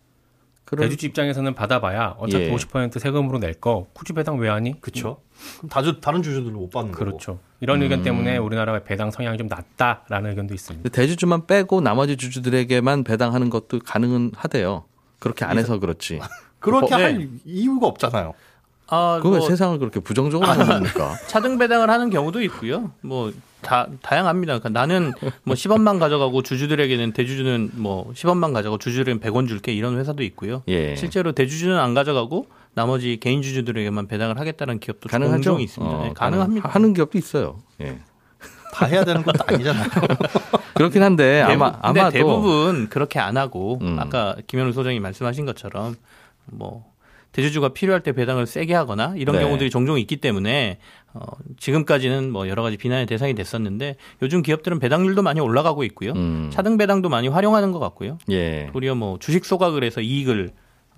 그럼 0.67 0.83
대주주 0.83 1.05
입장에서는 1.07 1.53
받아봐야 1.55 2.15
어차피 2.19 2.43
예. 2.45 2.51
50% 2.53 2.99
세금으로 2.99 3.39
낼 3.39 3.53
거 3.53 3.87
굳이 3.93 4.11
배당 4.11 4.37
왜 4.37 4.49
하니? 4.49 4.79
그렇죠. 4.81 5.21
그럼 5.59 5.69
다주, 5.69 6.01
다른 6.01 6.21
주주들도 6.21 6.57
못 6.59 6.69
받는 6.69 6.91
거고. 6.91 7.05
그렇죠. 7.05 7.39
이런 7.61 7.81
의견 7.81 8.03
때문에 8.03 8.37
우리나라가 8.37 8.83
배당 8.83 9.09
성향이 9.09 9.37
좀 9.37 9.47
낮다라는 9.47 10.31
의견도 10.31 10.53
있습니다. 10.53 10.89
대주주만 10.89 11.47
빼고 11.47 11.79
나머지 11.79 12.17
주주들에게만 12.17 13.05
배당하는 13.05 13.49
것도 13.49 13.79
가능은 13.79 14.31
하대요. 14.35 14.83
그렇게 15.19 15.45
안 15.45 15.57
해서 15.57 15.79
그렇지. 15.79 16.19
그렇게 16.59 16.93
어, 16.93 16.97
네. 16.97 17.03
할 17.03 17.29
이유가 17.45 17.87
없잖아요. 17.87 18.33
아, 18.87 19.19
그왜 19.21 19.37
뭐 19.39 19.47
세상을 19.47 19.77
그렇게 19.79 19.99
부정적으로 19.99 20.47
만듭니까? 20.47 21.15
차등 21.27 21.57
배당을 21.57 21.89
하는 21.89 22.09
경우도 22.09 22.41
있고요. 22.41 22.91
뭐 23.01 23.31
다 23.61 23.87
다양합니다. 24.01 24.59
그러니까 24.59 24.69
나는 24.69 25.11
뭐 25.43 25.55
10원만 25.55 25.99
가져가고 25.99 26.43
주주들에게는 26.43 27.13
대주주는 27.13 27.71
뭐 27.73 28.11
10원만 28.13 28.53
가져가고 28.53 28.77
주주들은 28.77 29.19
100원 29.19 29.47
줄게 29.47 29.73
이런 29.73 29.97
회사도 29.97 30.23
있고요. 30.23 30.63
예. 30.67 30.95
실제로 30.95 31.31
대주주는 31.31 31.77
안 31.77 31.93
가져가고 31.93 32.47
나머지 32.75 33.17
개인 33.19 33.41
주주들에게만 33.41 34.07
배당을 34.07 34.39
하겠다는 34.39 34.79
기업도 34.79 35.09
가능하죠? 35.09 35.41
종종 35.41 35.61
있습니다. 35.61 35.95
어, 35.95 36.03
네, 36.03 36.13
가능합니다. 36.13 36.69
하는 36.69 36.93
기업도 36.93 37.17
있어요. 37.17 37.57
예. 37.81 37.99
다 38.73 38.85
해야 38.85 39.03
되는 39.03 39.23
것도 39.23 39.43
아니잖아요. 39.47 39.89
그렇긴 40.75 41.01
한데 41.01 41.41
아마 41.41 41.73
아마도 41.81 42.11
대부분 42.11 42.87
그렇게 42.89 43.19
안 43.19 43.37
하고 43.37 43.79
음. 43.81 43.97
아까 43.99 44.35
김현우 44.45 44.71
소장이 44.71 44.99
말씀하신 44.99 45.47
것처럼 45.47 45.95
뭐 46.45 46.85
대주주가 47.31 47.69
필요할 47.69 48.01
때 48.01 48.11
배당을 48.11 48.47
세게 48.47 48.73
하거나 48.73 49.13
이런 49.15 49.35
네. 49.35 49.43
경우들이 49.43 49.69
종종 49.69 49.99
있기 49.99 50.17
때문에 50.17 50.79
어, 51.13 51.21
지금까지는 51.59 52.31
뭐 52.31 52.47
여러 52.47 52.63
가지 52.63 52.77
비난의 52.77 53.05
대상이 53.05 53.35
됐었는데 53.35 53.95
요즘 54.21 54.41
기업들은 54.41 54.79
배당률도 54.79 55.21
많이 55.21 55.39
올라가고 55.39 55.83
있고요. 55.85 56.13
음. 56.13 56.49
차등 56.51 56.77
배당도 56.77 57.09
많이 57.09 57.27
활용하는 57.27 57.71
것 57.71 57.79
같고요. 57.79 58.17
예. 58.29 58.69
도리어 58.73 58.95
뭐 58.95 59.17
주식 59.19 59.45
소각을 59.45 59.83
해서 59.83 60.01
이익을 60.01 60.51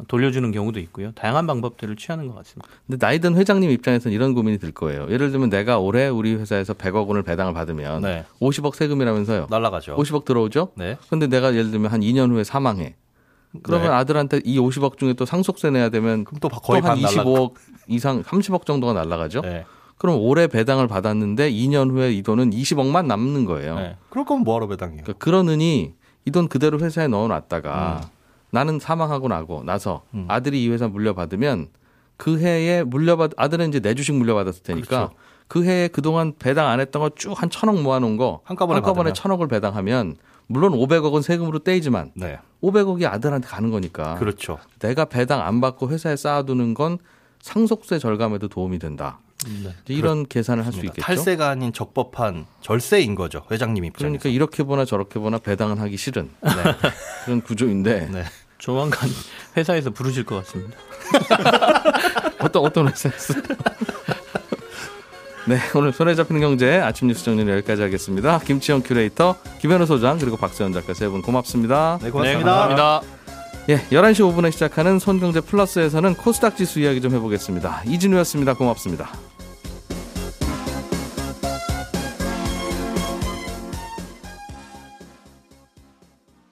돌려주는 0.08 0.50
경우도 0.52 0.80
있고요. 0.80 1.12
다양한 1.12 1.46
방법들을 1.46 1.98
취하는 1.98 2.28
것 2.28 2.36
같습니다. 2.36 2.70
근데 2.88 3.06
나이든 3.06 3.36
회장님 3.36 3.70
입장에서는 3.70 4.16
이런 4.16 4.34
고민이 4.34 4.58
들 4.58 4.72
거예요. 4.72 5.08
예를 5.10 5.32
들면 5.32 5.50
내가 5.50 5.80
올해 5.80 6.08
우리 6.08 6.36
회사에서 6.36 6.74
100억 6.74 7.08
원을 7.08 7.24
배당을 7.24 7.54
받으면 7.54 8.02
네. 8.02 8.24
50억 8.42 8.76
세금이라면서요. 8.76 9.48
날라가죠. 9.50 9.98
50억 9.98 10.26
들어오죠? 10.26 10.72
네. 10.76 10.98
근데 11.10 11.28
내가 11.28 11.54
예를 11.54 11.72
들면 11.72 11.92
한 11.92 12.00
2년 12.02 12.32
후에 12.32 12.44
사망해. 12.44 12.96
그러면 13.64 13.88
네. 13.90 13.94
아들한테 13.96 14.42
이 14.46 14.60
50억 14.60 14.98
중에 14.98 15.14
또 15.14 15.26
상속세 15.26 15.72
내야 15.72 15.90
되면 15.90 16.24
그럼 16.24 16.40
또 16.40 16.50
거의 16.50 16.82
또한반 16.82 17.02
날라. 17.02 17.24
25억 17.24 17.54
이상 17.88 18.22
30억 18.24 18.66
정도가 18.66 18.94
날라가죠. 18.94 19.42
네. 19.42 19.66
그럼 19.98 20.18
올해 20.22 20.48
배당을 20.48 20.88
받았는데 20.88 21.52
2년 21.52 21.92
후에 21.92 22.14
이 22.14 22.22
돈은 22.22 22.52
20억만 22.52 23.06
남는 23.08 23.46
거예요. 23.46 23.76
네. 23.76 23.98
그럴 24.10 24.24
거면 24.26 24.44
뭐하러 24.44 24.68
배당해요? 24.68 25.02
그러니까 25.04 25.24
그러느니 25.24 25.94
이 26.26 26.32
돈 26.32 26.48
그대로 26.48 26.80
회사에 26.80 27.08
넣어놨다가 27.08 28.02
나는 28.52 28.80
사망하고 28.80 29.28
나고 29.30 29.64
나서 29.64 30.04
음. 30.14 30.26
아들이 30.28 30.64
이 30.64 30.70
회사 30.70 30.88
물려받으면 30.88 31.70
그 32.18 32.40
해에 32.40 32.84
물려받 32.84 33.32
아들은 33.38 33.70
이제 33.70 33.80
내 33.80 33.96
주식 33.96 34.14
물려받았을 34.14 34.62
테니까 34.64 34.88
그렇죠. 34.88 35.14
그 35.48 35.64
해에 35.64 35.88
그동안 35.88 36.34
배당 36.38 36.68
안 36.68 36.80
했던 36.80 37.02
거 37.02 37.10
쭉 37.10 37.42
한 37.42 37.50
천억 37.50 37.82
모아놓은 37.82 38.18
거 38.18 38.42
한꺼번에 38.44 38.82
받으면. 38.82 39.14
천억을 39.16 39.48
배당하면 39.48 40.18
물론 40.52 40.74
500억은 40.74 41.22
세금으로 41.22 41.60
떼이지만 41.60 42.12
네. 42.16 42.40
500억이 42.64 43.06
아들한테 43.06 43.48
가는 43.48 43.70
거니까 43.70 44.16
그렇죠. 44.16 44.58
내가 44.80 45.06
배당 45.06 45.42
안 45.46 45.62
받고 45.62 45.90
회사에 45.90 46.16
쌓아두는 46.16 46.74
건 46.74 46.98
상속세 47.42 48.00
절감에도 48.00 48.48
도움이 48.50 48.80
된다. 48.80 49.20
네. 49.64 49.74
이런 49.88 50.26
계산을 50.28 50.66
할 50.66 50.74
수 50.74 50.80
있겠죠. 50.80 51.02
탈세가 51.02 51.48
아닌 51.50 51.72
적법한 51.72 52.46
절세인 52.62 53.16
거죠. 53.16 53.46
회장님 53.52 53.86
입장에서. 53.86 54.00
그러니까 54.20 54.28
이렇게 54.30 54.64
보나 54.64 54.84
저렇게 54.86 55.20
보나 55.20 55.38
배당은 55.38 55.78
하기 55.78 55.96
싫은 55.96 56.30
네. 56.42 56.52
그런 57.26 57.42
구조인데 57.42 58.10
네. 58.12 58.24
조만간 58.58 59.08
회사에서 59.56 59.92
부르실 59.92 60.26
것 60.26 60.44
같습니다. 60.44 60.78
어떤 62.42 62.66
어떤 62.66 62.88
회사였어? 62.90 63.36
네 65.50 65.58
오늘 65.74 65.92
손에 65.92 66.14
잡히는 66.14 66.42
경제 66.42 66.78
아침 66.78 67.08
뉴스 67.08 67.24
정리는 67.24 67.52
여기까지 67.58 67.82
하겠습니다. 67.82 68.38
김치영 68.38 68.84
큐레이터, 68.84 69.36
김현우 69.60 69.88
소장 69.88 70.20
그리고 70.20 70.38
박세현 70.38 70.74
작가 70.74 70.94
세 70.94 71.10
분 71.10 71.24
고맙습니다. 71.24 71.98
네, 72.00 72.06
네, 72.06 72.12
고맙습니다. 72.12 72.52
감사합니다. 72.68 73.02
예, 73.70 73.78
11시 73.92 74.20
5분에 74.20 74.52
시작하는 74.52 75.00
손경제 75.00 75.42
플러스에서는 75.42 76.14
코스닥 76.16 76.56
지수 76.56 76.80
이야기 76.80 77.02
좀 77.02 77.14
해보겠습니다. 77.16 77.82
이진우였습니다. 77.88 78.54
고맙습니다. 78.54 79.10